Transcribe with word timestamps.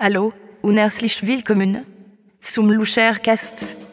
Hallo 0.00 0.32
und 0.62 0.76
herzlich 0.76 1.26
willkommen 1.26 1.84
zum 2.40 2.70
Luchercast. 2.70 3.74
Hallo, 3.74 3.87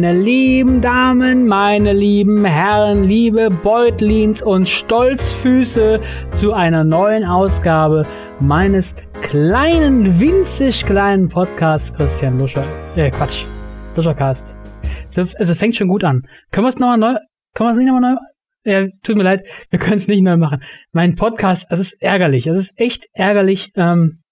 meine 0.00 0.16
lieben 0.16 0.80
Damen, 0.80 1.48
meine 1.48 1.92
lieben 1.92 2.44
Herren, 2.44 3.02
liebe 3.02 3.48
Beutlins 3.64 4.40
und 4.40 4.68
Stolzfüße 4.68 6.00
zu 6.30 6.52
einer 6.52 6.84
neuen 6.84 7.24
Ausgabe 7.24 8.04
meines 8.38 8.94
kleinen, 9.14 10.20
winzig 10.20 10.86
kleinen 10.86 11.28
Podcasts 11.28 11.92
Christian 11.92 12.38
Luscher. 12.38 12.64
Äh, 12.94 13.10
Quatsch, 13.10 13.44
Luschercast. 13.96 14.46
So, 15.10 15.22
also 15.36 15.54
fängt 15.56 15.74
schon 15.74 15.88
gut 15.88 16.04
an. 16.04 16.22
Können 16.52 16.66
wir 16.66 16.68
es 16.68 16.78
nochmal 16.78 16.98
neu, 16.98 17.18
können 17.54 17.66
wir 17.66 17.70
es 17.70 17.76
nicht 17.76 17.86
nochmal 17.86 18.12
neu 18.12 18.20
ja, 18.64 18.86
tut 19.02 19.16
mir 19.16 19.24
leid, 19.24 19.48
wir 19.70 19.80
können 19.80 19.96
es 19.96 20.06
nicht 20.06 20.22
neu 20.22 20.36
machen. 20.36 20.62
Mein 20.92 21.16
Podcast, 21.16 21.66
es 21.70 21.80
ist 21.80 22.00
ärgerlich, 22.00 22.46
es 22.46 22.68
ist 22.68 22.72
echt 22.78 23.08
ärgerlich. 23.14 23.72
Ähm, 23.74 24.22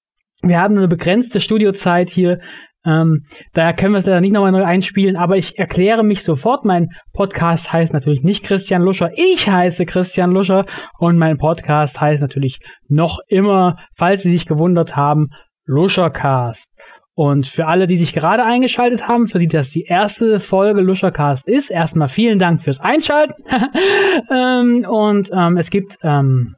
wir 0.42 0.60
haben 0.60 0.76
eine 0.76 0.86
begrenzte 0.86 1.40
Studiozeit 1.40 2.08
hier, 2.08 2.38
ähm, 2.86 3.24
daher 3.52 3.74
können 3.74 3.92
wir 3.92 3.98
es 3.98 4.06
leider 4.06 4.20
nicht 4.20 4.32
nochmal 4.32 4.52
neu 4.52 4.64
einspielen, 4.64 5.16
aber 5.16 5.36
ich 5.36 5.58
erkläre 5.58 6.04
mich 6.04 6.22
sofort. 6.22 6.64
Mein 6.64 6.90
Podcast 7.12 7.72
heißt 7.72 7.92
natürlich 7.92 8.22
nicht 8.22 8.44
Christian 8.44 8.82
Luscher, 8.82 9.10
ich 9.16 9.48
heiße 9.48 9.86
Christian 9.86 10.30
Luscher 10.30 10.66
und 10.98 11.18
mein 11.18 11.36
Podcast 11.36 12.00
heißt 12.00 12.22
natürlich 12.22 12.60
noch 12.88 13.18
immer, 13.28 13.76
falls 13.94 14.22
Sie 14.22 14.30
sich 14.30 14.46
gewundert 14.46 14.96
haben, 14.96 15.30
Luschercast. 15.64 16.70
Und 17.14 17.46
für 17.46 17.66
alle, 17.66 17.86
die 17.86 17.96
sich 17.96 18.12
gerade 18.12 18.44
eingeschaltet 18.44 19.08
haben, 19.08 19.26
für 19.26 19.38
die 19.38 19.46
das 19.46 19.70
die 19.70 19.84
erste 19.84 20.38
Folge 20.38 20.82
Luschercast 20.82 21.48
ist, 21.48 21.70
erstmal 21.70 22.08
vielen 22.08 22.38
Dank 22.38 22.62
fürs 22.62 22.78
Einschalten. 22.78 23.42
ähm, 24.30 24.86
und 24.86 25.30
ähm, 25.32 25.56
es 25.56 25.70
gibt 25.70 25.96
ähm, 26.02 26.56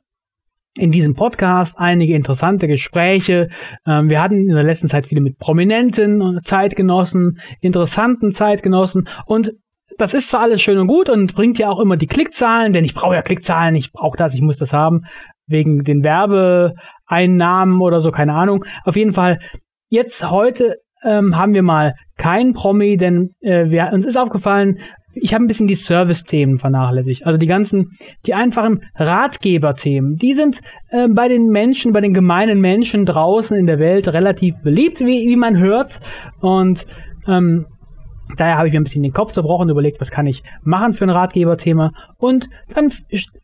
in 0.78 0.90
diesem 0.90 1.14
Podcast 1.14 1.78
einige 1.78 2.14
interessante 2.14 2.68
Gespräche. 2.68 3.48
Ähm, 3.86 4.08
wir 4.08 4.22
hatten 4.22 4.48
in 4.48 4.54
der 4.54 4.64
letzten 4.64 4.88
Zeit 4.88 5.06
viele 5.06 5.20
mit 5.20 5.38
prominenten 5.38 6.40
Zeitgenossen, 6.42 7.40
interessanten 7.60 8.32
Zeitgenossen 8.32 9.08
und 9.26 9.52
das 9.96 10.14
ist 10.14 10.28
zwar 10.28 10.42
alles 10.42 10.62
schön 10.62 10.78
und 10.78 10.86
gut 10.86 11.08
und 11.08 11.34
bringt 11.34 11.58
ja 11.58 11.68
auch 11.68 11.80
immer 11.80 11.96
die 11.96 12.06
Klickzahlen, 12.06 12.72
denn 12.72 12.84
ich 12.84 12.94
brauche 12.94 13.16
ja 13.16 13.22
Klickzahlen, 13.22 13.74
ich 13.74 13.92
brauche 13.92 14.16
das, 14.16 14.32
ich 14.32 14.40
muss 14.40 14.56
das 14.56 14.72
haben, 14.72 15.06
wegen 15.48 15.82
den 15.82 16.04
Werbeeinnahmen 16.04 17.80
oder 17.80 18.00
so, 18.00 18.12
keine 18.12 18.34
Ahnung. 18.34 18.64
Auf 18.84 18.94
jeden 18.94 19.12
Fall 19.12 19.40
Jetzt 19.90 20.28
heute 20.28 20.76
ähm, 21.02 21.38
haben 21.38 21.54
wir 21.54 21.62
mal 21.62 21.94
keinen 22.18 22.52
Promi, 22.52 22.98
denn 22.98 23.30
äh, 23.40 23.70
wir, 23.70 23.90
uns 23.92 24.04
ist 24.04 24.18
aufgefallen, 24.18 24.80
ich 25.22 25.34
habe 25.34 25.44
ein 25.44 25.46
bisschen 25.46 25.66
die 25.66 25.74
Service-Themen 25.74 26.58
vernachlässigt. 26.58 27.26
Also 27.26 27.38
die 27.38 27.46
ganzen, 27.46 27.92
die 28.26 28.34
einfachen 28.34 28.82
Ratgeber-Themen, 28.96 30.16
die 30.16 30.34
sind 30.34 30.60
äh, 30.90 31.08
bei 31.08 31.28
den 31.28 31.48
Menschen, 31.48 31.92
bei 31.92 32.00
den 32.00 32.14
gemeinen 32.14 32.60
Menschen 32.60 33.04
draußen 33.04 33.56
in 33.56 33.66
der 33.66 33.78
Welt 33.78 34.08
relativ 34.08 34.54
beliebt, 34.62 35.00
wie, 35.00 35.28
wie 35.28 35.36
man 35.36 35.58
hört. 35.58 36.00
Und 36.40 36.86
ähm, 37.26 37.66
Daher 38.36 38.58
habe 38.58 38.68
ich 38.68 38.74
mir 38.74 38.80
ein 38.80 38.84
bisschen 38.84 39.02
den 39.02 39.12
Kopf 39.12 39.32
zerbrochen, 39.32 39.64
und 39.64 39.70
überlegt, 39.70 40.00
was 40.00 40.10
kann 40.10 40.26
ich 40.26 40.42
machen 40.62 40.92
für 40.92 41.04
ein 41.04 41.10
Ratgeberthema. 41.10 41.92
Und 42.16 42.48
dann 42.74 42.90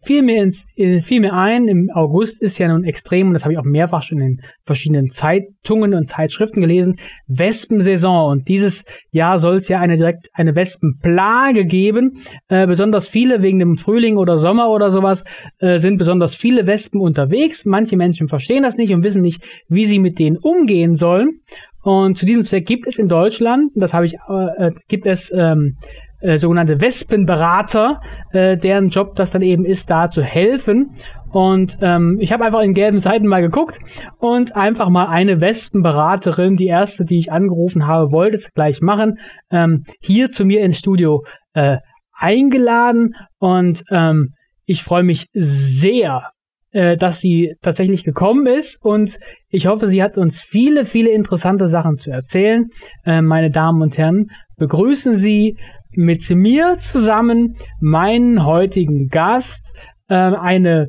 fiel 0.03 0.23
mir, 0.23 0.43
ins, 0.43 0.67
äh, 0.77 1.01
fiel 1.01 1.21
mir 1.21 1.33
ein, 1.33 1.69
im 1.69 1.91
August 1.93 2.41
ist 2.43 2.59
ja 2.59 2.69
nun 2.69 2.85
extrem, 2.85 3.29
und 3.29 3.35
das 3.35 3.45
habe 3.45 3.53
ich 3.53 3.59
auch 3.59 3.65
mehrfach 3.65 4.03
schon 4.03 4.21
in 4.21 4.41
verschiedenen 4.65 5.11
Zeitungen 5.11 5.95
und 5.95 6.09
Zeitschriften 6.09 6.61
gelesen, 6.61 6.97
Wespensaison. 7.27 8.31
Und 8.31 8.49
dieses 8.49 8.85
Jahr 9.11 9.39
soll 9.39 9.57
es 9.57 9.69
ja 9.69 9.81
eine 9.81 9.97
direkt 9.97 10.29
eine 10.33 10.55
Wespenplage 10.55 11.65
geben. 11.67 12.19
Äh, 12.49 12.67
besonders 12.67 13.09
viele 13.09 13.43
wegen 13.43 13.59
dem 13.59 13.77
Frühling 13.77 14.17
oder 14.17 14.39
Sommer 14.39 14.71
oder 14.71 14.91
sowas 14.91 15.25
äh, 15.59 15.79
sind 15.79 15.99
besonders 15.99 16.35
viele 16.35 16.67
Wespen 16.67 17.01
unterwegs. 17.01 17.65
Manche 17.65 17.97
Menschen 17.97 18.29
verstehen 18.29 18.63
das 18.63 18.77
nicht 18.77 18.93
und 18.93 19.03
wissen 19.03 19.23
nicht, 19.23 19.43
wie 19.69 19.87
sie 19.87 19.99
mit 19.99 20.19
denen 20.19 20.39
umgehen 20.39 20.97
sollen. 20.97 21.41
Und 21.85 22.17
zu 22.17 22.25
diesem 22.25 22.45
Zweck 22.45 22.67
gibt 22.67 22.87
es 22.89 22.99
in 22.99 23.09
Deutschland, 23.09 23.71
das 23.75 23.93
habe 23.93 24.07
ich, 24.07 24.15
äh, 24.15 24.71
gibt 24.89 25.07
es 25.07 25.31
ähm, 25.33 25.77
äh, 26.21 26.39
sogenannte 26.39 26.81
Wespenberater, 26.81 28.01
äh, 28.33 28.57
deren 28.57 28.89
Job 28.89 29.15
das 29.17 29.31
dann 29.31 29.43
eben 29.43 29.67
ist, 29.67 29.91
da 29.91 30.09
zu 30.09 30.23
helfen. 30.23 30.93
Und 31.31 31.77
ähm, 31.83 32.17
ich 32.21 32.33
habe 32.33 32.45
einfach 32.45 32.63
in 32.63 32.73
gelben 32.73 33.01
Seiten 33.01 33.27
mal 33.27 33.43
geguckt 33.43 33.79
und 34.19 34.57
einfach 34.57 34.89
mal 34.89 35.09
eine 35.09 35.43
Wespenberaterin, 35.43 36.57
die 36.57 36.69
erste, 36.69 37.05
die 37.05 37.19
ich 37.19 37.31
angerufen 37.31 37.87
habe, 37.87 38.11
wollte 38.13 38.39
es 38.39 38.51
gleich 38.55 38.81
machen, 38.81 39.19
ähm, 39.51 39.83
hier 40.01 40.31
zu 40.31 40.47
mir 40.47 40.63
ins 40.63 40.79
Studio 40.79 41.23
äh, 41.53 41.77
eingeladen. 42.15 43.15
Und 43.39 43.85
ähm, 43.91 44.31
ich 44.65 44.83
freue 44.83 45.03
mich 45.03 45.27
sehr, 45.35 46.31
äh, 46.75 46.97
dass 46.97 47.21
sie 47.21 47.55
tatsächlich 47.63 48.05
gekommen 48.05 48.47
ist 48.47 48.85
und 48.85 49.17
ich 49.49 49.67
hoffe, 49.67 49.87
sie 49.87 50.03
hat 50.03 50.19
uns 50.19 50.43
viele, 50.43 50.85
viele 50.85 51.11
interessante 51.11 51.69
Sachen 51.69 51.99
zu 51.99 52.11
erzählen. 52.11 52.67
Äh, 53.07 53.23
meine 53.23 53.51
Damen 53.51 53.81
und 53.81 53.97
Herren, 53.97 54.27
begrüßen 54.59 55.17
Sie 55.17 55.57
mit 55.93 56.29
mir 56.31 56.77
zusammen 56.79 57.55
meinen 57.81 58.45
heutigen 58.45 59.09
Gast, 59.09 59.73
äh, 60.09 60.15
eine 60.15 60.89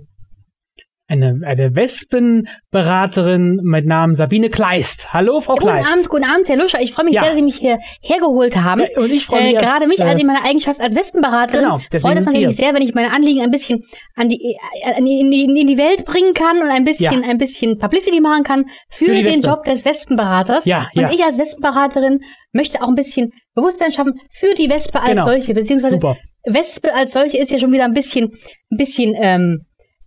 eine, 1.08 1.40
eine 1.46 1.76
Wespenberaterin 1.76 3.60
mit 3.64 3.86
Namen 3.86 4.16
Sabine 4.16 4.50
Kleist. 4.50 5.14
Hallo, 5.14 5.40
Frau 5.40 5.56
Kleist. 5.56 5.86
Guten 5.86 5.94
Abend, 5.94 6.10
guten 6.10 6.26
Abend, 6.26 6.50
Herr 6.50 6.58
Luscher. 6.58 6.82
Ich 6.82 6.94
freue 6.94 7.06
mich 7.06 7.16
ja. 7.16 7.22
sehr, 7.22 7.30
dass 7.30 7.38
Sie 7.38 7.44
mich 7.44 7.58
hier 7.58 7.78
hergeholt 8.02 8.58
haben. 8.58 8.82
Ja, 8.82 9.02
und 9.02 9.12
ich 9.12 9.26
freue 9.26 9.44
mich. 9.44 9.54
Äh, 9.54 9.58
gerade 9.58 9.88
mich, 9.88 10.04
als 10.04 10.20
in 10.20 10.26
meiner 10.26 10.44
Eigenschaft 10.44 10.82
als 10.82 10.96
Wespenberaterin. 10.96 11.66
Genau, 11.66 11.80
freut 12.00 12.18
es 12.18 12.26
natürlich 12.26 12.56
sehr, 12.56 12.74
wenn 12.74 12.82
ich 12.82 12.96
meine 12.96 13.14
Anliegen 13.14 13.42
ein 13.42 13.52
bisschen 13.52 13.84
an 14.16 14.30
die, 14.30 14.58
an 14.84 15.06
die, 15.06 15.20
in, 15.20 15.30
die, 15.30 15.44
in 15.44 15.68
die 15.68 15.78
Welt 15.78 16.06
bringen 16.06 16.34
kann 16.34 16.58
und 16.58 16.70
ein 16.70 16.84
bisschen, 16.84 17.22
ja. 17.22 17.30
ein 17.30 17.38
bisschen 17.38 17.78
Publicity 17.78 18.20
machen 18.20 18.44
kann 18.44 18.66
für, 18.90 19.06
für 19.06 19.22
den 19.24 19.42
Job 19.42 19.64
des 19.64 19.86
Wespenberaters. 19.86 20.66
Ja, 20.66 20.90
und 20.96 21.12
ich 21.12 21.24
als 21.24 21.38
Wespenberaterin 21.38 22.22
möchte 22.52 22.82
auch 22.82 22.88
ein 22.88 22.96
bisschen 22.96 23.32
Bewusstsein 23.54 23.92
schaffen 23.92 24.14
für 24.32 24.56
die 24.56 24.70
Wespe 24.70 25.00
als 25.00 25.10
genau. 25.10 25.26
solche, 25.26 25.54
beziehungsweise 25.54 25.96
Super. 25.96 26.18
Wespe 26.46 26.94
als 26.96 27.14
solche 27.14 27.38
ist 27.38 27.52
ja 27.52 27.60
schon 27.60 27.72
wieder 27.72 27.86
ein 27.86 27.94
bisschen, 27.94 28.32
ein 28.72 28.78
bisschen, 28.78 29.14
ähm, 29.20 29.66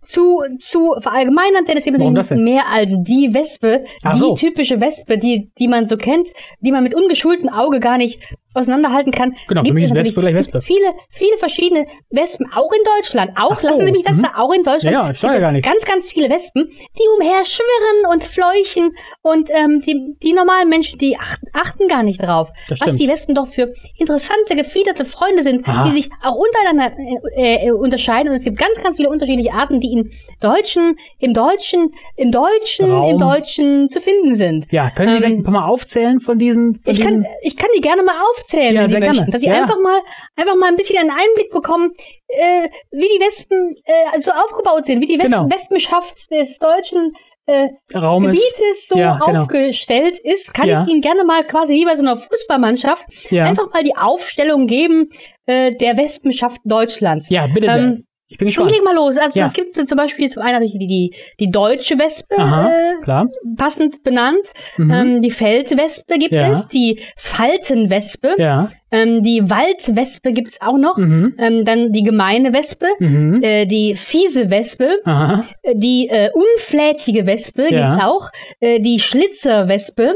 zu, 0.09 0.41
zu 0.57 0.95
verallgemeinern, 1.01 1.65
denn 1.65 1.77
es 1.77 1.83
gibt 1.83 1.97
natürlich 1.99 2.31
mehr 2.31 2.63
als 2.71 2.95
die 3.01 3.29
Wespe, 3.31 3.83
Ach 4.03 4.13
die 4.13 4.19
so. 4.19 4.33
typische 4.33 4.81
Wespe, 4.81 5.19
die, 5.19 5.51
die 5.59 5.67
man 5.67 5.85
so 5.85 5.97
kennt, 5.97 6.27
die 6.61 6.71
man 6.71 6.83
mit 6.83 6.95
ungeschultem 6.95 7.47
Auge 7.49 7.79
gar 7.79 7.97
nicht 7.97 8.19
auseinanderhalten 8.55 9.11
kann. 9.11 9.35
Genau, 9.47 9.61
gibt 9.61 9.67
für 9.67 9.73
mich 9.73 9.83
ist 9.85 9.93
Wespe 9.93 10.21
gleich 10.21 10.35
Wespe. 10.35 10.61
Viele, 10.61 10.93
viele 11.11 11.37
verschiedene 11.37 11.85
Wespen, 12.09 12.47
auch 12.51 12.71
in 12.71 12.81
Deutschland. 12.97 13.31
Auch, 13.35 13.59
so. 13.59 13.67
lassen 13.67 13.85
Sie 13.85 13.91
mich 13.91 14.03
das 14.03 14.17
mhm. 14.17 14.23
da, 14.23 14.31
auch 14.37 14.51
in 14.51 14.63
Deutschland. 14.63 14.91
Ja, 14.91 15.11
ich 15.11 15.21
ja 15.21 15.39
gar 15.39 15.51
nicht. 15.51 15.63
Ganz, 15.63 15.85
ganz 15.85 16.11
viele 16.11 16.29
Wespen, 16.29 16.67
die 16.67 17.03
umher 17.15 17.45
schwirren 17.45 18.11
und 18.11 18.23
fleuchen 18.23 18.95
und 19.21 19.49
ähm, 19.51 19.83
die, 19.85 20.15
die 20.23 20.33
normalen 20.33 20.67
Menschen, 20.67 20.97
die 20.97 21.15
achten, 21.17 21.45
achten 21.53 21.87
gar 21.87 22.01
nicht 22.01 22.21
drauf, 22.23 22.49
was 22.79 22.95
die 22.95 23.07
Wespen 23.07 23.35
doch 23.35 23.49
für 23.49 23.71
interessante, 23.97 24.55
gefiederte 24.55 25.05
Freunde 25.05 25.43
sind, 25.43 25.67
Aha. 25.67 25.85
die 25.85 25.91
sich 25.91 26.09
auch 26.23 26.35
untereinander 26.35 26.97
äh, 27.35 27.67
äh, 27.67 27.71
unterscheiden. 27.71 28.31
Und 28.31 28.37
es 28.37 28.45
gibt 28.45 28.57
ganz, 28.57 28.81
ganz 28.81 28.97
viele 28.97 29.09
unterschiedliche 29.09 29.53
Arten, 29.53 29.79
die 29.79 29.91
in 29.91 30.09
Deutschen, 30.39 30.95
im 31.19 31.35
Deutschen, 31.35 31.93
im 32.15 32.31
Deutschen, 32.31 32.89
Raum. 32.89 33.11
im 33.11 33.17
Deutschen 33.19 33.89
zu 33.89 34.01
finden 34.01 34.33
sind. 34.33 34.65
Ja, 34.71 34.89
können 34.89 35.19
Sie 35.19 35.23
ähm, 35.23 35.39
ein 35.39 35.43
paar 35.43 35.53
Mal 35.53 35.67
aufzählen 35.67 36.19
von 36.19 36.39
diesen? 36.39 36.75
Von 36.75 36.81
ich, 36.85 36.97
diesen? 36.97 37.23
kann, 37.23 37.25
ich 37.43 37.55
kann 37.55 37.69
die 37.75 37.81
gerne 37.81 38.01
mal 38.01 38.15
aufzählen 38.31 38.38
aufzählen, 38.39 38.75
ja, 38.75 38.81
wenn 38.81 38.89
Sie 38.89 38.99
möchten. 38.99 39.31
Dass 39.31 39.41
Sie 39.41 39.47
ja. 39.47 39.61
einfach 39.61 39.79
mal, 39.79 39.99
einfach 40.35 40.55
mal 40.55 40.67
ein 40.67 40.75
bisschen 40.75 40.97
einen 40.97 41.11
Einblick 41.11 41.51
bekommen, 41.51 41.91
äh, 42.27 42.69
wie 42.91 43.07
die 43.07 43.23
Wespen 43.23 43.75
äh, 43.85 44.21
so 44.21 44.31
aufgebaut 44.31 44.85
sind, 44.85 45.01
wie 45.01 45.05
die 45.05 45.19
Wespen, 45.19 45.47
genau. 45.47 45.55
Wespenschaft 45.55 46.31
des 46.31 46.57
deutschen 46.57 47.13
äh, 47.45 47.69
Gebietes 47.87 48.87
so 48.87 48.97
ja, 48.97 49.19
genau. 49.25 49.43
aufgestellt 49.43 50.19
ist, 50.19 50.53
kann 50.53 50.67
ja. 50.67 50.83
ich 50.83 50.89
Ihnen 50.89 51.01
gerne 51.01 51.23
mal 51.23 51.43
quasi 51.43 51.73
wie 51.73 51.85
bei 51.85 51.95
so 51.95 52.01
einer 52.01 52.17
Fußballmannschaft 52.17 53.05
einfach 53.31 53.73
mal 53.73 53.83
die 53.83 53.95
Aufstellung 53.97 54.67
geben 54.67 55.09
äh, 55.45 55.73
der 55.75 55.97
Wespenschaft 55.97 56.61
Deutschlands. 56.63 57.29
Ja, 57.29 57.47
bitte 57.47 57.67
sehr. 57.67 57.77
Ähm, 57.77 58.05
ich 58.29 58.37
bin 58.37 58.47
gespannt. 58.47 58.69
Ich 58.69 58.77
leg 58.77 58.85
mal 58.85 58.95
los. 58.95 59.17
Also 59.17 59.39
ja. 59.39 59.47
es 59.47 59.53
gibt 59.53 59.75
zum 59.75 59.97
Beispiel 59.97 60.29
zum 60.29 60.43
einen 60.43 60.53
natürlich 60.53 60.77
die, 60.77 60.87
die, 60.87 61.15
die 61.39 61.49
deutsche 61.49 61.97
Wespe, 61.97 62.37
Aha, 62.37 62.69
äh, 62.69 63.01
klar. 63.01 63.27
passend 63.57 64.03
benannt. 64.03 64.45
Mhm. 64.77 64.91
Ähm, 64.91 65.21
die 65.23 65.31
Feldwespe 65.31 66.19
gibt 66.19 66.33
ja. 66.33 66.51
es, 66.51 66.67
die 66.67 67.01
Faltenwespe. 67.17 68.35
Ja. 68.37 68.69
Ähm, 68.91 69.23
die 69.23 69.49
Waldwespe 69.49 70.33
gibt's 70.33 70.59
auch 70.61 70.77
noch. 70.77 70.97
Mhm. 70.97 71.35
Ähm, 71.37 71.65
dann 71.65 71.91
die 71.91 72.03
gemeine 72.03 72.53
Wespe, 72.53 72.87
mhm. 72.99 73.41
äh, 73.43 73.65
die 73.65 73.95
fiese 73.95 74.49
Wespe, 74.49 74.97
Aha. 75.05 75.45
Äh, 75.61 75.75
die 75.75 76.07
äh, 76.09 76.29
unflätige 76.33 77.25
Wespe 77.25 77.67
ja. 77.69 77.89
gibt's 77.89 78.03
auch, 78.03 78.29
äh, 78.59 78.79
die 78.79 78.99
Schlitzerwespe, 78.99 80.15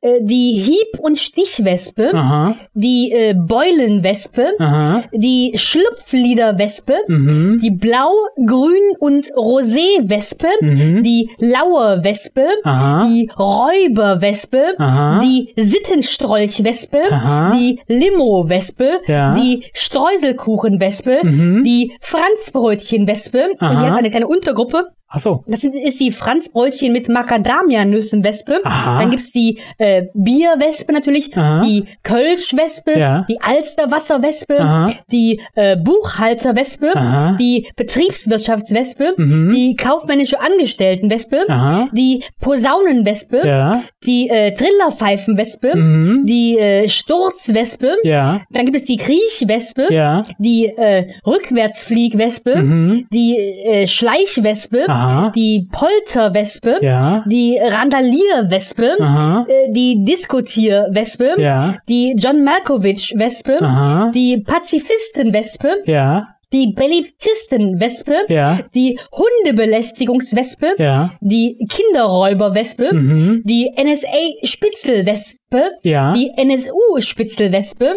äh, 0.00 0.20
die 0.20 0.60
Hieb- 0.60 1.00
und 1.00 1.18
Stichwespe, 1.18 2.10
Aha. 2.14 2.56
die 2.74 3.12
äh, 3.12 3.34
Beulenwespe, 3.34 4.48
Aha. 4.58 5.04
die 5.12 5.52
Schlupfliederwespe, 5.56 6.94
mhm 7.08 7.60
die 7.62 7.70
Blau, 7.70 8.12
Grün 8.36 8.96
und 8.98 9.26
Rosé-Wespe, 9.34 10.48
mhm. 10.60 11.02
die 11.02 11.30
Laue-Wespe, 11.38 12.46
die 13.06 13.30
Räuber-Wespe, 13.36 14.76
die 15.22 15.52
Sittenstrolch-Wespe, 15.56 16.98
die 17.54 17.80
Limo-Wespe, 18.10 19.00
ja. 19.06 19.34
die 19.34 19.64
Streuselkuchen-Wespe, 19.74 21.20
mhm. 21.22 21.64
die 21.64 21.92
Franzbrötchen-Wespe 22.00 23.50
und 23.58 23.60
die 23.60 23.76
hat 23.76 23.98
eine 23.98 24.10
kleine 24.10 24.26
Untergruppe 24.26 24.88
Ach 25.12 25.20
so. 25.20 25.42
Das 25.48 25.64
ist 25.64 25.98
die 25.98 26.12
Franzbräutchen 26.12 26.92
mit 26.92 27.08
Macadamia-Nüssen-Wespe. 27.08 28.60
Dann 28.62 29.10
gibt's 29.10 29.32
die 29.32 29.58
äh, 29.78 30.04
Bierwespe 30.14 30.92
natürlich, 30.92 31.36
Aha. 31.36 31.62
die 31.62 31.84
Kölschwespe, 32.04 32.96
ja. 32.96 33.26
die 33.28 33.40
Alsterwasserwespe, 33.40 34.94
die 35.10 35.40
äh, 35.56 35.76
Buchhalterwespe, 35.76 36.94
Aha. 36.94 37.36
die 37.40 37.68
Betriebswirtschaftswespe, 37.74 39.14
mhm. 39.16 39.52
die 39.52 39.74
kaufmännische 39.74 40.40
Angestelltenwespe, 40.40 41.38
die 41.92 42.22
Posaunenwespe, 42.40 43.44
ja. 43.44 43.82
die 44.06 44.28
äh, 44.28 44.54
Trillerpfeifenwespe, 44.54 45.76
mhm. 45.76 46.24
die 46.24 46.56
äh, 46.56 46.88
Sturzwespe. 46.88 47.96
Ja. 48.04 48.42
Dann 48.50 48.64
gibt 48.64 48.76
es 48.76 48.84
die 48.84 48.96
Kriechwespe, 48.96 49.88
ja. 49.90 50.24
die 50.38 50.66
äh, 50.66 51.08
Rückwärtsfliegwespe, 51.26 52.62
mhm. 52.62 53.08
die 53.12 53.36
äh, 53.36 53.88
Schleichwespe. 53.88 54.84
Aha. 55.00 55.32
Die 55.34 55.68
Polterwespe, 55.70 56.78
ja. 56.82 57.24
die 57.26 57.58
Randalierwespe, 57.60 58.96
äh, 59.48 59.72
die 59.72 60.04
Diskutierwespe, 60.04 61.34
ja. 61.38 61.76
die 61.88 62.14
John 62.16 62.44
Malkovich-Wespe, 62.44 63.58
die 64.14 64.42
Pazifistenwespe, 64.46 65.82
ja 65.86 66.28
die 66.52 66.72
Bellizistenwespe, 66.74 68.24
ja. 68.28 68.58
die 68.74 68.98
Hundebelästigungswespe, 69.12 70.74
ja. 70.78 71.12
die 71.20 71.56
Kinderräuberwespe, 71.68 72.92
mhm. 72.92 73.42
die 73.44 73.70
NSA-Spitzelwespe, 73.76 75.70
ja. 75.82 76.12
die 76.12 76.30
NSU-Spitzelwespe, 76.36 77.94